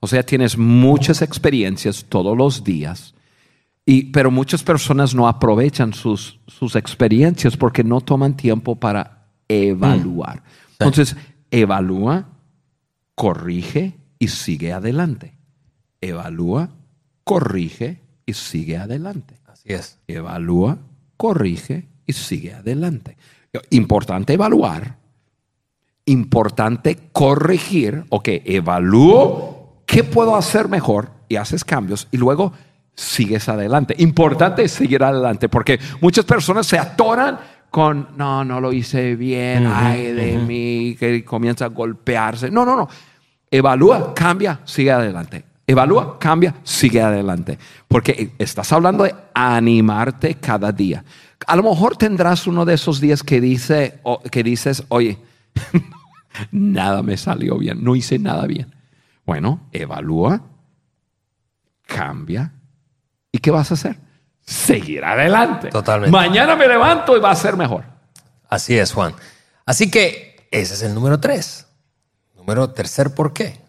O 0.00 0.08
sea, 0.08 0.24
tienes 0.24 0.58
muchas 0.58 1.22
experiencias 1.22 2.06
todos 2.08 2.36
los 2.36 2.64
días, 2.64 3.14
y, 3.86 4.06
pero 4.06 4.32
muchas 4.32 4.64
personas 4.64 5.14
no 5.14 5.28
aprovechan 5.28 5.94
sus, 5.94 6.40
sus 6.48 6.74
experiencias 6.74 7.56
porque 7.56 7.84
no 7.84 8.00
toman 8.00 8.36
tiempo 8.36 8.74
para 8.74 9.28
evaluar. 9.46 10.42
Entonces, 10.78 11.16
evalúa, 11.50 12.28
corrige 13.14 13.98
y 14.18 14.28
sigue 14.28 14.72
adelante. 14.72 15.34
Evalúa, 16.00 16.70
corrige 17.24 18.00
y 18.24 18.34
sigue 18.34 18.76
adelante. 18.76 19.40
Así 19.46 19.72
es. 19.72 19.98
Evalúa, 20.06 20.78
corrige 21.16 21.88
y 22.06 22.12
sigue 22.12 22.54
adelante. 22.54 23.16
Importante 23.70 24.34
evaluar, 24.34 24.98
importante 26.04 27.10
corregir, 27.12 28.04
ok, 28.08 28.28
evalúo 28.44 29.82
qué 29.86 30.04
puedo 30.04 30.36
hacer 30.36 30.68
mejor 30.68 31.10
y 31.28 31.36
haces 31.36 31.64
cambios 31.64 32.08
y 32.10 32.18
luego 32.18 32.52
sigues 32.94 33.48
adelante. 33.48 33.94
Importante 33.98 34.68
seguir 34.68 35.02
adelante 35.02 35.48
porque 35.48 35.78
muchas 36.00 36.24
personas 36.24 36.66
se 36.66 36.78
atoran 36.78 37.38
con, 37.70 38.08
no, 38.16 38.44
no 38.44 38.60
lo 38.60 38.72
hice 38.72 39.14
bien, 39.16 39.66
ay 39.66 40.12
de 40.12 40.38
mí, 40.38 40.96
que 40.98 41.24
comienza 41.24 41.66
a 41.66 41.68
golpearse. 41.68 42.50
No, 42.50 42.64
no, 42.64 42.76
no. 42.76 42.88
Evalúa, 43.50 44.14
cambia, 44.14 44.60
sigue 44.64 44.92
adelante. 44.92 45.44
Evalúa, 45.66 46.18
cambia, 46.18 46.54
sigue 46.62 47.02
adelante. 47.02 47.58
Porque 47.86 48.32
estás 48.38 48.72
hablando 48.72 49.04
de 49.04 49.14
animarte 49.34 50.34
cada 50.36 50.72
día. 50.72 51.04
A 51.46 51.56
lo 51.56 51.62
mejor 51.62 51.96
tendrás 51.96 52.46
uno 52.46 52.64
de 52.64 52.74
esos 52.74 53.00
días 53.00 53.22
que, 53.22 53.40
dice, 53.40 54.00
que 54.30 54.42
dices, 54.42 54.84
oye, 54.88 55.18
nada 56.50 57.02
me 57.02 57.16
salió 57.16 57.58
bien, 57.58 57.84
no 57.84 57.96
hice 57.96 58.18
nada 58.18 58.46
bien. 58.46 58.74
Bueno, 59.26 59.60
evalúa, 59.72 60.40
cambia. 61.86 62.52
¿Y 63.30 63.38
qué 63.38 63.50
vas 63.50 63.70
a 63.70 63.74
hacer? 63.74 64.07
Seguir 64.48 65.04
adelante. 65.04 65.68
Totalmente. 65.68 66.10
Mañana 66.10 66.56
me 66.56 66.66
levanto 66.66 67.16
y 67.16 67.20
va 67.20 67.30
a 67.30 67.36
ser 67.36 67.56
mejor. 67.56 67.84
Así 68.48 68.78
es, 68.78 68.92
Juan. 68.92 69.14
Así 69.66 69.90
que 69.90 70.48
ese 70.50 70.74
es 70.74 70.82
el 70.82 70.94
número 70.94 71.20
tres. 71.20 71.66
Número 72.34 72.70
tercer, 72.70 73.14
¿por 73.14 73.34
qué? 73.34 73.60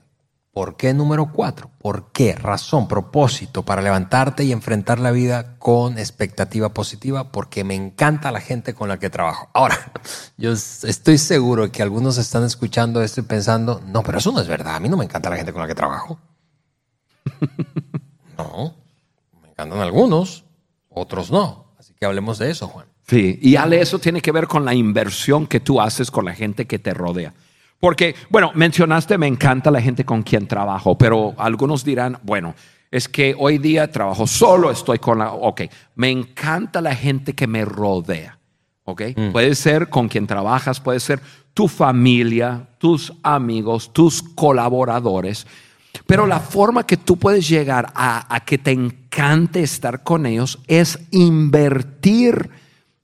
¿Por 0.53 0.77
qué 0.77 0.93
número 0.93 1.33
cuatro? 1.33 1.69
¿Por 1.79 2.11
qué? 2.13 2.33
Razón, 2.33 2.87
propósito 2.87 3.63
para 3.63 3.81
levantarte 3.81 4.45
y 4.45 4.53
enfrentar 4.53 4.99
la 4.99 5.11
vida 5.11 5.57
con 5.59 5.97
expectativa 5.97 6.69
positiva, 6.69 7.31
porque 7.31 7.65
me 7.65 7.75
encanta 7.75 8.31
la 8.31 8.39
gente 8.39 8.73
con 8.73 8.87
la 8.87 8.99
que 8.99 9.09
trabajo. 9.09 9.49
Ahora, 9.53 9.77
yo 10.37 10.53
estoy 10.53 11.17
seguro 11.17 11.69
que 11.73 11.83
algunos 11.83 12.17
están 12.17 12.45
escuchando 12.45 13.01
esto 13.01 13.19
y 13.19 13.23
pensando, 13.23 13.81
no, 13.85 14.01
pero 14.01 14.19
eso 14.19 14.31
no 14.31 14.39
es 14.39 14.47
verdad, 14.47 14.75
a 14.75 14.79
mí 14.79 14.87
no 14.87 14.95
me 14.95 15.03
encanta 15.03 15.29
la 15.29 15.35
gente 15.35 15.51
con 15.51 15.61
la 15.61 15.67
que 15.67 15.75
trabajo. 15.75 16.17
No, 18.37 18.73
me 19.41 19.49
encantan 19.49 19.81
algunos, 19.81 20.45
otros 20.99 21.31
no. 21.31 21.73
Así 21.79 21.93
que 21.97 22.05
hablemos 22.05 22.37
de 22.37 22.51
eso, 22.51 22.67
Juan. 22.67 22.85
Sí, 23.07 23.39
y 23.41 23.55
Ale, 23.55 23.81
eso 23.81 23.97
tiene 23.97 24.21
que 24.21 24.31
ver 24.31 24.47
con 24.47 24.65
la 24.65 24.73
inversión 24.73 25.47
que 25.47 25.59
tú 25.59 25.81
haces 25.81 26.11
con 26.11 26.25
la 26.25 26.33
gente 26.33 26.67
que 26.67 26.77
te 26.77 26.93
rodea. 26.93 27.33
Porque, 27.79 28.15
bueno, 28.29 28.51
mencionaste, 28.53 29.17
me 29.17 29.27
encanta 29.27 29.71
la 29.71 29.81
gente 29.81 30.03
con 30.03 30.21
quien 30.21 30.47
trabajo, 30.47 30.97
pero 30.97 31.33
algunos 31.37 31.83
dirán, 31.83 32.19
bueno, 32.23 32.53
es 32.91 33.07
que 33.07 33.35
hoy 33.37 33.57
día 33.57 33.91
trabajo 33.91 34.27
solo, 34.27 34.69
estoy 34.69 34.99
con 34.99 35.19
la... 35.19 35.31
Ok, 35.31 35.61
me 35.95 36.09
encanta 36.09 36.81
la 36.81 36.93
gente 36.93 37.33
que 37.33 37.47
me 37.47 37.63
rodea. 37.63 38.37
Ok, 38.83 39.03
mm. 39.15 39.31
puede 39.31 39.55
ser 39.55 39.89
con 39.89 40.09
quien 40.09 40.27
trabajas, 40.27 40.79
puede 40.79 40.99
ser 40.99 41.21
tu 41.53 41.67
familia, 41.67 42.67
tus 42.79 43.13
amigos, 43.23 43.93
tus 43.93 44.21
colaboradores. 44.23 45.45
Pero 46.05 46.25
la 46.25 46.39
forma 46.39 46.85
que 46.85 46.97
tú 46.97 47.17
puedes 47.17 47.47
llegar 47.47 47.91
a, 47.95 48.43
que 48.45 48.57
te 48.57 48.71
encante 48.71 49.61
estar 49.61 50.03
con 50.03 50.25
ellos 50.25 50.59
es 50.67 50.99
invertir 51.11 52.49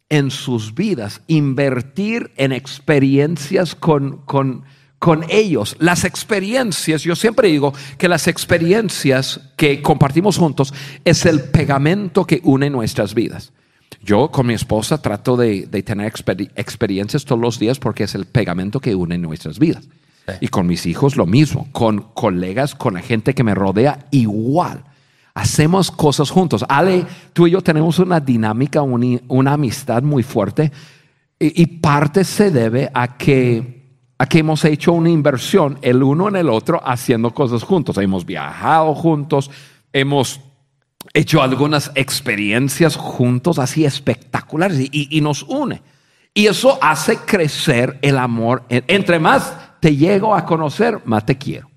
en 0.10 0.32
sus 0.32 0.74
vidas, 0.74 1.22
invertir 1.28 2.32
en 2.38 2.52
experiencias 2.52 3.76
con, 3.76 4.18
con, 4.26 4.64
ellos. 5.30 5.76
Las 5.80 6.04
experiencias, 6.04 7.04
yo 7.04 7.16
siempre 7.16 7.50
digo 7.50 7.74
que 8.00 8.10
las 8.10 8.28
experiencias 8.28 9.40
que 9.56 9.84
compartimos 9.84 10.38
juntos 10.38 10.74
es 11.04 11.28
el 11.28 11.44
pegamento 11.44 12.26
que 12.26 12.42
une 12.44 12.72
nuestras 12.72 13.14
vidas. 13.14 13.54
Yo 14.02 14.32
con 14.32 14.48
mi 14.48 14.56
esposa 14.56 15.00
trato 15.02 15.38
de, 15.38 15.68
tener 15.84 16.12
experiencias 16.56 17.26
todos 17.26 17.42
los 17.42 17.60
días 17.60 17.78
porque 17.78 18.06
es 18.06 18.16
el 18.16 18.26
pegamento 18.26 18.80
que 18.80 18.96
une 18.96 19.18
nuestras 19.18 19.60
vidas. 19.60 19.88
Y 20.40 20.48
con 20.48 20.66
mis 20.66 20.86
hijos 20.86 21.16
lo 21.16 21.26
mismo, 21.26 21.68
con 21.72 22.02
colegas, 22.14 22.74
con 22.74 22.96
la 22.96 23.02
gente 23.02 23.34
que 23.34 23.44
me 23.44 23.54
rodea 23.54 24.08
igual. 24.12 24.84
Hacemos 25.36 25.92
cosas 25.92 26.30
juntos. 26.30 26.66
Ale, 26.68 27.06
tú 27.34 27.46
y 27.46 27.52
yo 27.52 27.62
tenemos 27.62 28.00
una 28.00 28.20
dinámica, 28.20 28.82
una 28.82 29.54
amistad 29.54 30.02
muy 30.02 30.24
fuerte 30.24 30.72
y, 31.38 31.66
parte 31.66 32.24
se 32.24 32.50
debe 32.50 32.90
a 32.94 33.18
que, 33.18 33.98
a 34.18 34.26
que 34.26 34.40
hemos 34.40 34.64
hecho 34.64 34.94
una 34.94 35.10
inversión 35.10 35.78
el 35.82 36.02
uno 36.02 36.30
en 36.30 36.38
el 36.38 36.50
otro 36.50 36.82
haciendo 36.84 37.32
cosas 37.32 37.64
juntos. 37.64 37.98
Hemos 37.98 38.26
viajado 38.26 38.96
juntos, 38.96 39.52
hemos 39.92 40.40
hecho 41.14 41.42
algunas 41.42 41.92
experiencias 41.96 42.96
juntos 42.96 43.60
así 43.60 43.86
espectaculares 43.86 44.80
y, 44.80 45.18
y 45.18 45.22
nos 45.22 45.44
une. 45.44 45.82
Y 46.34 46.48
eso 46.48 46.80
hace 46.82 47.18
crecer 47.18 48.00
el 48.02 48.18
amor. 48.18 48.64
Entre 48.70 49.20
más 49.20 49.54
te 49.86 49.96
llego 49.96 50.34
a 50.34 50.44
conocer, 50.48 51.00
más 51.06 51.28
te 51.28 51.38
quiero. 51.38 51.70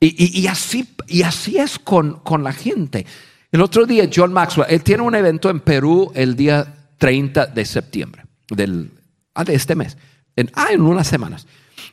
Y, 0.00 0.46
así, 0.46 0.88
y 1.06 1.20
así 1.20 1.58
es 1.58 1.78
con, 1.78 2.20
con, 2.20 2.42
la 2.42 2.54
gente. 2.54 3.04
El 3.52 3.60
otro 3.60 3.84
día, 3.84 4.08
John 4.10 4.32
Maxwell, 4.32 4.68
él 4.70 4.82
tiene 4.82 5.02
un 5.02 5.14
evento 5.14 5.50
en 5.50 5.60
Perú 5.60 6.10
el 6.14 6.34
día 6.34 6.66
30 6.96 7.48
de 7.48 7.66
septiembre 7.66 8.24
del, 8.48 8.90
ah, 9.34 9.44
de 9.44 9.54
este 9.54 9.74
mes, 9.74 9.98
en, 10.34 10.50
ah, 10.54 10.68
en 10.70 10.80
unas 10.80 11.08
semanas. 11.08 11.46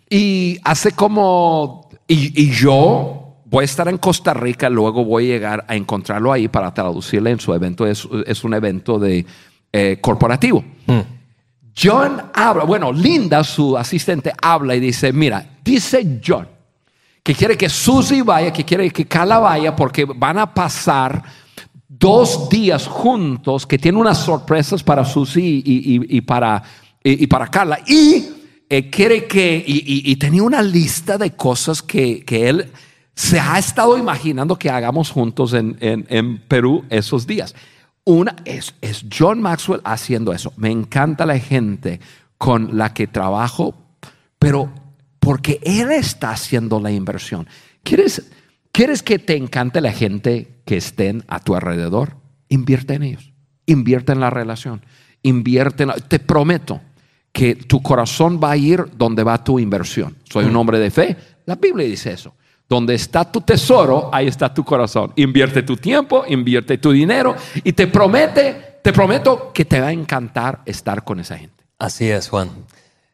Y 0.10 0.60
hace 0.64 0.94
como, 0.94 1.90
y, 2.08 2.50
yo 2.52 3.42
voy 3.44 3.64
a 3.64 3.66
estar 3.66 3.90
en 3.90 3.98
Costa 3.98 4.34
Rica, 4.34 4.70
luego 4.70 5.04
voy 5.04 5.26
a 5.26 5.34
llegar 5.34 5.66
a 5.68 5.76
encontrarlo 5.76 6.32
ahí 6.32 6.48
para 6.48 6.74
traducirle 6.74 7.32
en 7.32 7.42
su 7.42 7.54
evento. 7.54 7.86
Es, 7.86 8.08
es 8.28 8.46
un 8.46 8.54
evento 8.54 8.98
de, 8.98 9.26
eh, 9.74 9.98
corporativo. 10.00 10.64
Mm. 10.88 11.02
John 11.76 12.22
habla, 12.34 12.66
bueno, 12.66 12.92
Linda, 12.92 13.44
su 13.44 13.78
asistente, 13.78 14.32
habla 14.42 14.76
y 14.76 14.80
dice, 14.80 15.12
mira, 15.12 15.58
dice 15.64 16.20
John, 16.26 16.48
que 17.24 17.34
quiere 17.34 17.58
que 17.58 17.70
Susie 17.70 18.22
vaya, 18.22 18.54
que 18.54 18.64
quiere 18.64 18.92
que 18.92 19.06
Carla 19.06 19.40
vaya, 19.40 19.76
porque 19.76 20.06
van 20.06 20.38
a 20.38 20.54
pasar 20.54 21.24
dos 21.88 22.50
días 22.50 22.86
juntos, 22.86 23.66
que 23.66 23.78
tiene 23.78 23.98
unas 23.98 24.20
sorpresas 24.20 24.84
para 24.84 25.06
Susie 25.06 25.64
y, 25.66 26.22
para, 26.22 26.62
y, 27.04 27.26
para 27.28 27.48
Carla. 27.48 27.80
Y 27.88 28.26
eh, 28.70 28.90
quiere 28.90 29.26
que, 29.26 29.64
y, 29.66 30.16
tenía 30.18 30.44
una 30.44 30.62
lista 30.62 31.18
de 31.18 31.32
cosas 31.32 31.82
que, 31.82 32.24
él 32.30 32.72
se 33.16 33.40
ha 33.40 33.58
estado 33.58 33.98
imaginando 33.98 34.58
que 34.58 34.70
hagamos 34.70 35.12
juntos 35.12 35.54
en, 35.54 35.78
en 35.80 36.38
Perú 36.40 36.84
esos 36.90 37.26
días. 37.26 37.56
Una 38.06 38.36
es, 38.46 38.76
es 38.82 39.06
John 39.16 39.42
Maxwell 39.42 39.82
haciendo 39.86 40.34
eso. 40.34 40.54
Me 40.58 40.70
encanta 40.70 41.26
la 41.26 41.40
gente 41.40 42.00
con 42.38 42.78
la 42.78 42.94
que 42.94 43.08
trabajo, 43.08 43.76
pero 44.40 44.72
porque 45.20 45.60
él 45.64 45.92
está 45.92 46.32
haciendo 46.32 46.82
la 46.82 46.92
inversión. 46.92 47.48
¿Quieres, 47.84 48.30
¿Quieres 48.74 49.04
que 49.04 49.20
te 49.20 49.38
encante 49.38 49.80
la 49.80 49.94
gente 49.94 50.62
que 50.66 50.76
estén 50.76 51.24
a 51.28 51.40
tu 51.40 51.56
alrededor? 51.56 52.18
Invierte 52.50 52.96
en 52.96 53.04
ellos. 53.04 53.32
Invierte 53.66 54.12
en 54.12 54.20
la 54.20 54.30
relación. 54.30 54.82
Invierte 55.22 55.84
en 55.84 55.90
la, 55.90 55.96
Te 55.96 56.20
prometo 56.20 56.82
que 57.32 57.56
tu 57.56 57.82
corazón 57.82 58.40
va 58.44 58.52
a 58.52 58.58
ir 58.58 58.84
donde 58.98 59.24
va 59.24 59.44
tu 59.44 59.60
inversión. 59.60 60.18
Soy 60.30 60.46
un 60.46 60.56
hombre 60.56 60.80
de 60.80 60.92
fe. 60.92 61.18
La 61.46 61.56
Biblia 61.56 61.88
dice 61.88 62.12
eso. 62.12 62.36
Donde 62.74 62.96
está 62.96 63.24
tu 63.24 63.42
tesoro, 63.42 64.10
ahí 64.12 64.26
está 64.26 64.52
tu 64.52 64.64
corazón. 64.64 65.14
Invierte 65.16 65.62
tu 65.62 65.78
tiempo, 65.78 66.24
invierte 66.28 66.80
tu 66.80 66.92
dinero 66.92 67.36
y 67.64 67.72
te 67.74 67.86
promete, 67.86 68.80
te 68.82 68.92
prometo 68.92 69.54
que 69.54 69.64
te 69.64 69.80
va 69.80 69.90
a 69.90 69.92
encantar 69.92 70.64
estar 70.66 71.04
con 71.04 71.20
esa 71.20 71.38
gente. 71.38 71.64
Así 71.78 72.10
es, 72.10 72.30
Juan. 72.30 72.50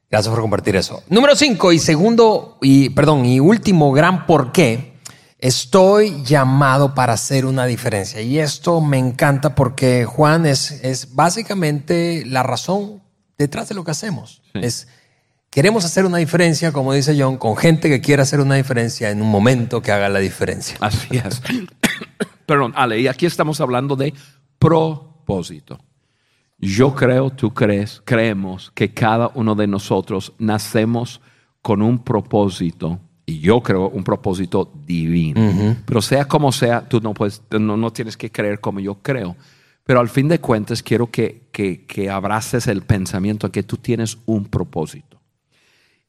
Gracias 0.09 0.33
por 0.33 0.39
compartir 0.39 0.77
eso. 0.77 1.03
Número 1.09 1.35
cinco 1.35 1.73
y 1.73 1.79
segundo 1.79 2.57
y 2.61 2.91
perdón 2.91 3.25
y 3.25 3.41
último 3.41 3.91
gran 3.91 4.25
por 4.25 4.53
qué 4.53 4.93
estoy 5.39 6.23
llamado 6.23 6.95
para 6.95 7.11
hacer 7.11 7.45
una 7.45 7.65
diferencia 7.65 8.21
y 8.21 8.39
esto 8.39 8.79
me 8.79 8.97
encanta 8.97 9.55
porque 9.55 10.05
Juan 10.05 10.45
es, 10.45 10.71
es 10.85 11.15
básicamente 11.15 12.23
la 12.25 12.43
razón 12.43 13.03
detrás 13.37 13.67
de 13.67 13.75
lo 13.75 13.83
que 13.83 13.91
hacemos. 13.91 14.41
Es 14.53 14.87
queremos 15.49 15.85
hacer 15.85 16.05
una 16.05 16.17
diferencia, 16.17 16.71
como 16.71 16.93
dice 16.93 17.15
John, 17.19 17.37
con 17.37 17.55
gente 17.55 17.89
que 17.89 18.01
quiera 18.01 18.23
hacer 18.23 18.39
una 18.39 18.55
diferencia 18.55 19.11
en 19.11 19.21
un 19.21 19.29
momento 19.29 19.81
que 19.81 19.91
haga 19.91 20.09
la 20.09 20.19
diferencia. 20.19 20.77
Así 20.79 21.17
es. 21.17 21.41
Perdón, 22.45 22.73
Ale, 22.75 22.99
y 22.99 23.07
aquí 23.07 23.25
estamos 23.25 23.61
hablando 23.61 23.95
de 23.95 24.13
propósito. 24.57 25.79
Yo 26.57 26.93
creo, 26.93 27.29
tú 27.29 27.53
crees, 27.53 28.01
creemos 28.03 28.71
que 28.75 28.93
cada 28.93 29.31
uno 29.33 29.55
de 29.55 29.67
nosotros 29.67 30.33
nacemos 30.39 31.21
con 31.61 31.81
un 31.81 32.03
propósito 32.03 32.99
y 33.25 33.39
yo 33.39 33.61
creo 33.61 33.89
un 33.89 34.03
propósito 34.03 34.71
divino. 34.85 35.75
Pero 35.85 36.01
sea 36.01 36.25
como 36.25 36.51
sea, 36.51 36.81
tú 36.81 36.99
no, 36.99 37.13
puedes, 37.13 37.43
no, 37.51 37.77
no, 37.77 37.93
tienes 37.93 38.17
que 38.17 38.31
creer 38.31 38.59
como 38.59 38.79
yo 38.79 38.95
creo. 38.95 39.37
Pero 39.85 39.99
al 39.99 40.09
fin 40.09 40.27
de 40.27 40.39
cuentas 40.39 40.83
quiero 40.83 41.09
que, 41.09 41.47
que, 41.51 41.85
que 41.85 42.09
abraces 42.09 42.67
el 42.67 42.81
pensamiento 42.81 43.51
que 43.51 43.63
tú 43.63 43.77
tienes 43.77 44.17
un 44.25 44.45
propósito. 44.45 45.18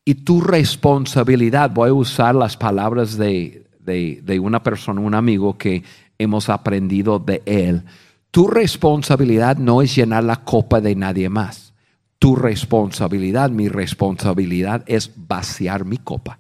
Y 0.04 0.14
tu 0.14 0.40
responsabilidad, 0.40 1.70
voy 1.70 1.90
a 1.90 1.94
usar 1.94 2.34
las 2.34 2.56
palabras 2.56 3.16
de, 3.16 3.66
de, 3.80 4.20
de 4.22 4.40
una 4.40 4.62
persona, 4.62 5.00
un 5.00 5.14
amigo 5.14 5.56
que 5.58 5.84
hemos 6.18 6.48
aprendido 6.48 7.18
de 7.18 7.42
él 7.46 7.84
tu 8.30 8.46
responsabilidad 8.46 9.56
no 9.56 9.82
es 9.82 9.94
llenar 9.94 10.24
la 10.24 10.36
copa 10.36 10.80
de 10.80 10.94
nadie 10.94 11.28
más. 11.28 11.72
Tu 12.18 12.36
responsabilidad, 12.36 13.50
mi 13.50 13.68
responsabilidad 13.68 14.84
es 14.86 15.10
vaciar 15.16 15.84
mi 15.84 15.96
copa. 15.96 16.38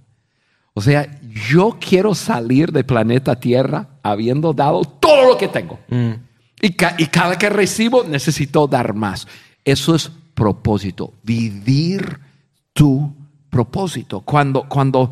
O 0.74 0.80
sea, 0.80 1.20
yo 1.50 1.78
quiero 1.80 2.14
salir 2.14 2.70
del 2.70 2.84
planeta 2.84 3.40
Tierra 3.40 3.88
habiendo 4.02 4.52
dado 4.52 4.84
todo 4.84 5.30
lo 5.30 5.38
que 5.38 5.48
tengo. 5.48 5.80
Mm. 5.88 6.12
Y, 6.62 6.66
y, 6.66 7.06
cada 7.06 7.38
que 7.38 7.48
recibo 7.48 8.04
necesito 8.04 8.66
dar 8.68 8.94
más. 8.94 9.26
Eso 9.64 9.94
es 9.94 10.10
propósito, 10.34 11.14
vivir 11.22 12.20
tu 12.72 13.12
propósito. 13.50 14.20
Cuando, 14.20 14.62
cuando, 14.62 15.10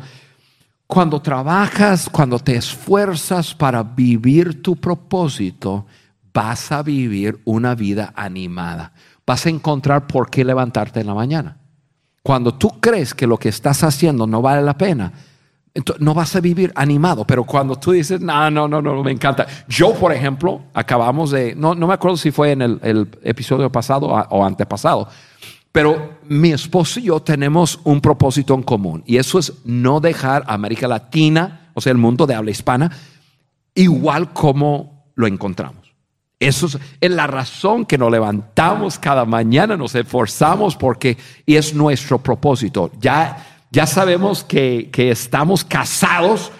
cuando 0.87 1.21
trabajas, 1.21 2.09
cuando 2.09 2.39
te 2.39 2.55
esfuerzas 2.55 3.53
para 3.53 3.83
vivir 3.83 4.63
tu 4.63 4.75
propósito, 4.77 5.85
vas 6.33 6.71
a 6.71 6.81
vivir 6.81 7.39
una 7.45 7.75
vida 7.75 8.13
animada. 8.15 8.93
Vas 9.25 9.45
a 9.45 9.49
encontrar 9.49 10.07
por 10.07 10.29
qué 10.29 10.43
levantarte 10.43 11.01
en 11.01 11.07
la 11.07 11.13
mañana. 11.13 11.57
Cuando 12.23 12.53
tú 12.53 12.79
crees 12.79 13.13
que 13.13 13.27
lo 13.27 13.37
que 13.37 13.49
estás 13.49 13.83
haciendo 13.83 14.25
no 14.25 14.41
vale 14.41 14.61
la 14.61 14.77
pena, 14.77 15.13
no 15.99 16.13
vas 16.13 16.35
a 16.35 16.41
vivir 16.41 16.71
animado. 16.75 17.25
Pero 17.25 17.43
cuando 17.43 17.75
tú 17.75 17.91
dices, 17.91 18.19
no, 18.19 18.49
no, 18.49 18.67
no, 18.67 18.81
no, 18.81 19.03
me 19.03 19.11
encanta. 19.11 19.45
Yo, 19.67 19.93
por 19.93 20.11
ejemplo, 20.11 20.61
acabamos 20.73 21.31
de, 21.31 21.55
no, 21.55 21.75
no 21.75 21.87
me 21.87 21.93
acuerdo 21.93 22.17
si 22.17 22.31
fue 22.31 22.51
en 22.51 22.61
el, 22.61 22.79
el 22.81 23.07
episodio 23.23 23.71
pasado 23.71 24.07
o 24.07 24.43
antepasado, 24.43 25.07
pero 25.71 26.19
mi 26.27 26.51
esposo 26.51 26.99
y 26.99 27.03
yo 27.03 27.19
tenemos 27.21 27.79
un 27.83 28.01
propósito 28.01 28.53
en 28.53 28.63
común 28.63 29.03
y 29.05 29.17
eso 29.17 29.37
es 29.37 29.53
no 29.65 29.99
dejar 29.99 30.43
a 30.47 30.53
América 30.53 30.87
Latina, 30.87 31.71
o 31.73 31.81
sea, 31.81 31.91
el 31.91 31.97
mundo 31.97 32.25
de 32.25 32.35
habla 32.35 32.51
hispana, 32.51 32.91
igual 33.75 34.33
como 34.33 35.11
lo 35.15 35.27
encontramos. 35.27 35.93
Eso 36.39 36.67
es, 37.01 37.11
la 37.11 37.27
razón 37.27 37.85
que 37.85 37.97
nos 37.97 38.09
levantamos 38.09 38.97
cada 38.97 39.25
mañana, 39.25 39.75
nos 39.75 39.93
esforzamos 39.93 40.75
porque 40.77 41.17
y 41.45 41.55
es 41.55 41.73
nuestro 41.73 42.17
propósito. 42.19 42.91
Ya, 42.99 43.65
ya 43.71 43.85
sabemos 43.85 44.45
que, 44.45 44.89
que 44.91 45.11
estamos 45.11 45.65
casados. 45.65 46.51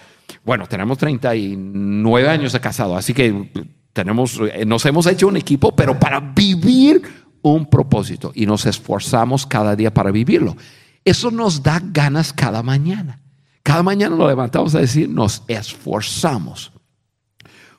Bueno, 0.44 0.66
tenemos 0.66 0.98
39 0.98 2.28
años 2.28 2.52
de 2.52 2.60
casado, 2.60 2.94
así 2.94 3.14
que 3.14 3.50
tenemos, 3.92 4.40
nos 4.66 4.86
hemos 4.86 5.06
hecho 5.06 5.28
un 5.28 5.36
equipo, 5.36 5.74
pero 5.74 5.98
para 5.98 6.20
vivir 6.20 7.02
un 7.42 7.66
propósito 7.66 8.32
y 8.34 8.46
nos 8.46 8.66
esforzamos 8.66 9.46
cada 9.46 9.76
día 9.76 9.92
para 9.92 10.10
vivirlo. 10.10 10.56
Eso 11.04 11.30
nos 11.30 11.62
da 11.62 11.80
ganas 11.82 12.32
cada 12.32 12.62
mañana. 12.62 13.20
Cada 13.62 13.82
mañana 13.82 14.16
nos 14.16 14.28
levantamos 14.28 14.74
a 14.74 14.80
decir, 14.80 15.08
nos 15.08 15.42
esforzamos. 15.48 16.72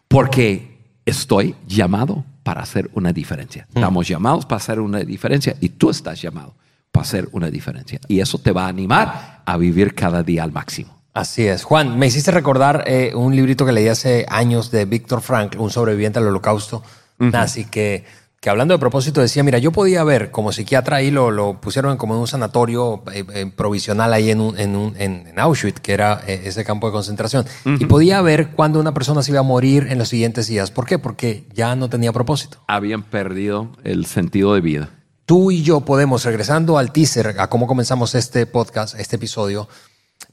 Porque 0.08 0.80
estoy 1.06 1.56
llamado 1.67 2.26
para 2.43 2.62
hacer 2.62 2.89
una 2.93 3.13
diferencia. 3.13 3.67
Mm. 3.69 3.78
Estamos 3.78 4.08
llamados 4.08 4.45
para 4.45 4.58
hacer 4.58 4.80
una 4.80 5.00
diferencia 5.00 5.56
y 5.60 5.69
tú 5.69 5.89
estás 5.89 6.21
llamado 6.21 6.56
para 6.91 7.04
hacer 7.04 7.30
una 7.32 7.50
diferencia. 7.50 8.00
Y 8.08 8.19
eso 8.19 8.38
te 8.38 8.52
va 8.52 8.65
a 8.65 8.69
animar 8.69 9.43
a 9.45 9.58
vivir 9.58 9.95
cada 9.95 10.24
día 10.24 10.43
al 10.43 10.52
máximo. 10.52 11.02
Así 11.13 11.45
es. 11.45 11.63
Juan, 11.63 12.00
me 12.00 12.08
hiciste 12.08 12.32
recordar 12.32 12.86
eh, 12.88 13.13
un 13.15 13.36
librito 13.36 13.65
que 13.65 13.74
leí 13.74 13.88
hace 13.88 14.26
años 14.30 14.71
de 14.71 14.86
Víctor 14.86 15.21
Frank, 15.21 15.56
un 15.60 15.69
sobreviviente 15.69 16.19
al 16.19 16.28
holocausto 16.28 16.84
nazi, 17.19 17.65
que 17.65 18.06
que 18.41 18.49
hablando 18.49 18.73
de 18.73 18.80
propósito 18.80 19.21
decía, 19.21 19.43
mira, 19.43 19.60
yo 19.60 19.71
podía 19.71 20.04
ver 20.04 20.32
como 20.32 20.51
psiquiatra 20.51 20.97
ahí, 20.97 21.12
lo, 21.12 21.30
lo 21.30 21.62
pusieron 21.62 21.95
como 21.97 22.15
en 22.15 22.21
un 22.21 22.27
sanatorio 22.27 23.04
eh, 23.13 23.23
eh, 23.36 23.51
provisional 23.56 24.12
ahí 24.13 24.32
en, 24.32 24.41
un, 24.41 24.58
en, 24.58 24.75
un, 24.75 24.95
en, 24.97 25.38
Auschwitz, 25.38 25.80
que 25.80 25.93
era 25.93 26.23
eh, 26.25 26.41
ese 26.45 26.65
campo 26.65 26.88
de 26.88 26.93
concentración, 26.93 27.45
y 27.65 27.86
podía 27.86 28.19
ver 28.23 28.49
cuando 28.49 28.80
una 28.80 28.95
persona 28.95 29.21
se 29.21 29.30
iba 29.30 29.41
a 29.41 29.43
morir 29.43 29.86
en 29.91 29.99
los 29.99 30.10
siguientes 30.10 30.47
días. 30.47 30.71
¿Por 30.71 30.88
qué? 30.88 30.97
Porque 30.97 31.47
ya 31.54 31.75
no 31.75 31.88
tenía 31.88 32.12
propósito. 32.12 32.58
Habían 32.67 33.04
perdido 33.04 33.73
el 33.84 34.08
sentido 34.08 34.56
de 34.56 34.62
vida. 34.62 34.89
Tú 35.27 35.51
y 35.51 35.62
yo 35.62 35.82
podemos, 35.82 36.25
regresando 36.25 36.80
al 36.80 36.91
teaser, 36.91 37.36
a 37.38 37.47
cómo 37.47 37.67
comenzamos 37.67 38.15
este 38.15 38.47
podcast, 38.47 38.99
este 38.99 39.17
episodio, 39.17 39.69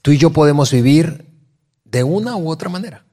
tú 0.00 0.12
y 0.12 0.16
yo 0.16 0.30
podemos 0.30 0.72
vivir 0.72 1.26
de 1.84 2.04
una 2.04 2.36
u 2.36 2.48
otra 2.48 2.70
manera 2.70 3.04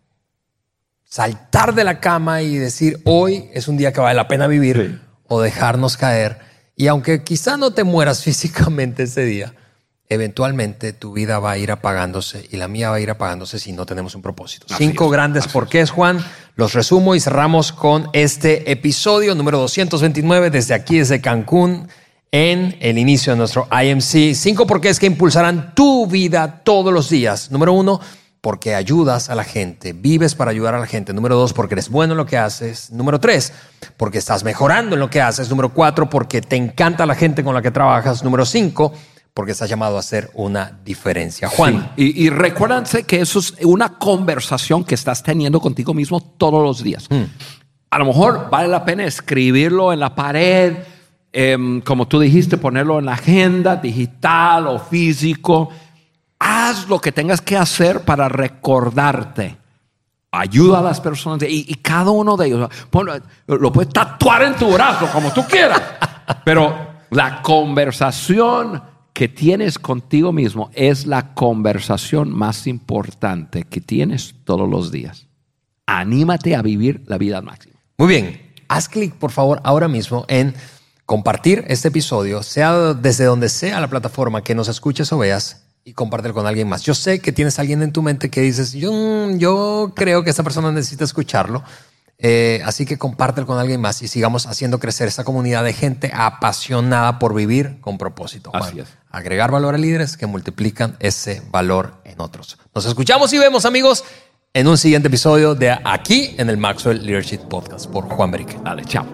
saltar 1.16 1.74
de 1.74 1.86
la 1.86 2.02
cama 2.02 2.42
y 2.42 2.58
decir, 2.58 3.00
hoy 3.06 3.50
es 3.54 3.70
un 3.70 3.78
día 3.78 3.94
que 3.94 4.02
vale 4.02 4.16
la 4.16 4.28
pena 4.28 4.48
vivir 4.48 5.00
o 5.30 5.40
dejarnos 5.40 5.96
caer. 5.96 6.40
Y 6.76 6.88
aunque 6.88 7.24
quizá 7.24 7.56
no 7.56 7.72
te 7.72 7.86
mueras 7.86 8.22
físicamente 8.26 9.04
ese 9.04 9.24
día, 9.24 9.54
eventualmente 10.10 10.92
tu 10.92 11.14
vida 11.14 11.40
va 11.40 11.52
a 11.52 11.58
ir 11.58 11.72
apagándose 11.72 12.46
y 12.52 12.58
la 12.58 12.68
mía 12.68 12.90
va 12.90 12.98
a 12.98 13.00
ir 13.00 13.10
apagándose 13.10 13.60
si 13.60 13.72
no 13.72 13.86
tenemos 13.86 14.14
un 14.16 14.22
propósito. 14.22 14.66
Cinco 14.78 15.10
grandes 15.10 15.48
porqués, 15.48 15.90
Juan. 15.90 16.20
Los 16.58 16.74
resumo 16.74 17.16
y 17.16 17.22
cerramos 17.22 17.72
con 17.72 18.10
este 18.12 18.70
episodio 18.70 19.36
número 19.36 19.58
229 19.60 20.50
desde 20.50 20.74
aquí, 20.74 20.98
desde 20.98 21.22
Cancún, 21.22 21.88
en 22.34 22.76
el 22.82 22.98
inicio 22.98 23.32
de 23.32 23.38
nuestro 23.38 23.70
IMC. 23.72 24.36
Cinco 24.36 24.68
porqués 24.68 25.00
que 25.00 25.06
impulsarán 25.06 25.76
tu 25.76 26.08
vida 26.08 26.62
todos 26.66 26.92
los 26.92 27.10
días. 27.10 27.52
Número 27.52 27.72
uno, 27.72 28.02
porque 28.46 28.76
ayudas 28.76 29.32
a 29.32 29.36
la 29.36 29.44
gente, 29.44 29.92
vives 29.92 30.36
para 30.36 30.52
ayudar 30.52 30.76
a 30.76 30.80
la 30.80 30.86
gente. 30.86 31.14
Número 31.14 31.36
dos, 31.36 31.52
porque 31.52 31.74
eres 31.74 31.90
bueno 31.90 32.14
en 32.14 32.18
lo 32.18 32.28
que 32.28 32.38
haces. 32.38 32.92
Número 32.92 33.20
tres, 33.20 33.52
porque 33.98 34.20
estás 34.20 34.44
mejorando 34.44 34.96
en 34.96 35.00
lo 35.00 35.10
que 35.10 35.20
haces. 35.20 35.50
Número 35.50 35.70
cuatro, 35.70 36.08
porque 36.12 36.42
te 36.42 36.56
encanta 36.56 37.08
la 37.08 37.16
gente 37.16 37.44
con 37.44 37.56
la 37.56 37.64
que 37.64 37.72
trabajas. 37.72 38.24
Número 38.24 38.46
cinco, 38.46 38.94
porque 39.34 39.54
estás 39.54 39.68
llamado 39.68 39.98
a 39.98 40.02
hacer 40.02 40.30
una 40.36 40.78
diferencia. 40.86 41.50
Juan. 41.50 41.92
Y, 41.98 42.24
y, 42.24 42.30
recuérdense 42.30 43.02
que 43.02 43.20
eso 43.20 43.40
es 43.40 43.56
una 43.64 43.98
conversación 43.98 44.84
que 44.84 44.94
estás 44.94 45.24
teniendo 45.24 45.60
contigo 45.60 45.96
mismo 45.96 46.22
todos 46.22 46.62
los 46.62 46.84
días. 46.84 47.08
Hmm. 47.10 47.24
A 47.90 47.98
lo 47.98 48.06
mejor 48.06 48.52
vale 48.52 48.68
la 48.68 48.86
pena 48.86 49.06
escribirlo 49.06 49.92
en 49.92 50.00
la 50.00 50.14
pared, 50.14 50.76
em, 51.34 51.82
como 51.82 52.08
tú 52.08 52.20
dijiste, 52.20 52.58
ponerlo 52.58 53.00
en 53.00 53.06
la 53.06 53.14
agenda 53.14 53.76
digital 53.78 54.68
o 54.68 54.78
físico 54.78 55.72
haz 56.40 56.88
lo 56.88 57.00
que 57.00 57.12
tengas 57.12 57.42
que 57.42 57.58
hacer 57.58 58.02
para 58.02 58.30
recordarte. 58.30 59.58
Ayuda 60.32 60.80
a 60.80 60.84
las 60.84 61.00
personas 61.00 61.48
y, 61.48 61.74
cada 61.76 62.12
uno 62.12 62.36
de 62.36 62.48
ellos 62.48 62.70
lo 63.48 63.72
puedes 63.72 63.94
tatuar 63.94 64.44
en 64.44 64.56
tu 64.56 64.70
brazo 64.72 65.08
como 65.12 65.32
tú 65.32 65.44
quieras. 65.46 65.82
Pero 66.44 66.76
la 67.12 67.42
conversación 67.42 68.84
que 69.14 69.30
tienes 69.30 69.80
contigo 69.80 70.34
mismo 70.34 70.70
es 70.74 71.06
la 71.06 71.34
conversación 71.34 72.32
más 72.32 72.68
importante 72.68 73.64
que 73.64 73.80
tienes 73.80 74.36
todos 74.44 74.70
los 74.70 74.92
días. 74.92 75.28
Anímate 75.86 76.54
a 76.56 76.62
vivir 76.62 77.04
la 77.08 77.18
vida 77.18 77.38
al 77.38 77.44
máximo. 77.44 77.76
Muy 77.98 78.10
bien, 78.10 78.54
haz 78.68 78.90
clic 78.90 79.14
por 79.14 79.32
favor 79.32 79.62
ahora 79.64 79.88
mismo 79.88 80.26
en 80.28 80.54
compartir 81.06 81.64
este 81.70 81.88
episodio, 81.88 82.44
sea 82.44 82.94
desde 82.94 83.24
donde 83.24 83.48
sea 83.48 83.80
la 83.80 83.88
plataforma 83.88 84.44
que 84.44 84.54
nos 84.54 84.68
escuches 84.68 85.14
o 85.14 85.18
veas 85.18 85.65
y 85.86 85.94
compártelo 85.94 86.34
con 86.34 86.48
alguien 86.48 86.68
más. 86.68 86.82
Yo 86.82 86.96
sé 86.96 87.20
que 87.20 87.32
tienes 87.32 87.60
alguien 87.60 87.84
en 87.84 87.94
tu 87.94 88.02
mente 88.02 88.30
que 88.30 88.42
dices, 88.42 88.74
yo, 88.74 88.92
yo 89.38 89.94
creo 89.96 90.24
que 90.24 90.32
esta 90.32 90.44
persona 90.44 90.72
necesita 90.72 91.04
escucharlo. 91.04 91.64
Eh, 92.18 92.62
así 92.66 92.86
que 92.86 92.98
compártelo 92.98 93.46
con 93.46 93.60
alguien 93.60 93.82
más 93.82 94.02
y 94.02 94.08
sigamos 94.08 94.48
haciendo 94.48 94.80
crecer 94.80 95.08
esta 95.08 95.24
comunidad 95.24 95.64
de 95.64 95.74
gente 95.74 96.12
apasionada 96.14 97.20
por 97.20 97.36
vivir 97.36 97.80
con 97.82 97.98
propósito. 98.00 98.50
Juan. 98.50 98.64
Así 98.64 98.80
es. 98.80 98.88
Agregar 99.12 99.52
valor 99.52 99.76
a 99.76 99.78
líderes 99.78 100.18
que 100.18 100.26
multiplican 100.26 100.96
ese 101.00 101.44
valor 101.52 102.02
en 102.04 102.20
otros. 102.20 102.58
Nos 102.74 102.86
escuchamos 102.86 103.32
y 103.34 103.38
vemos, 103.38 103.66
amigos, 103.66 104.04
en 104.54 104.68
un 104.68 104.78
siguiente 104.78 105.10
episodio 105.10 105.54
de 105.54 105.78
aquí 105.84 106.34
en 106.40 106.50
el 106.50 106.58
Maxwell 106.58 107.06
Leadership 107.06 107.48
Podcast 107.50 107.88
por 107.88 108.06
Juan 108.06 108.32
Berique. 108.32 108.58
Dale, 108.64 108.84
chao. 108.86 109.06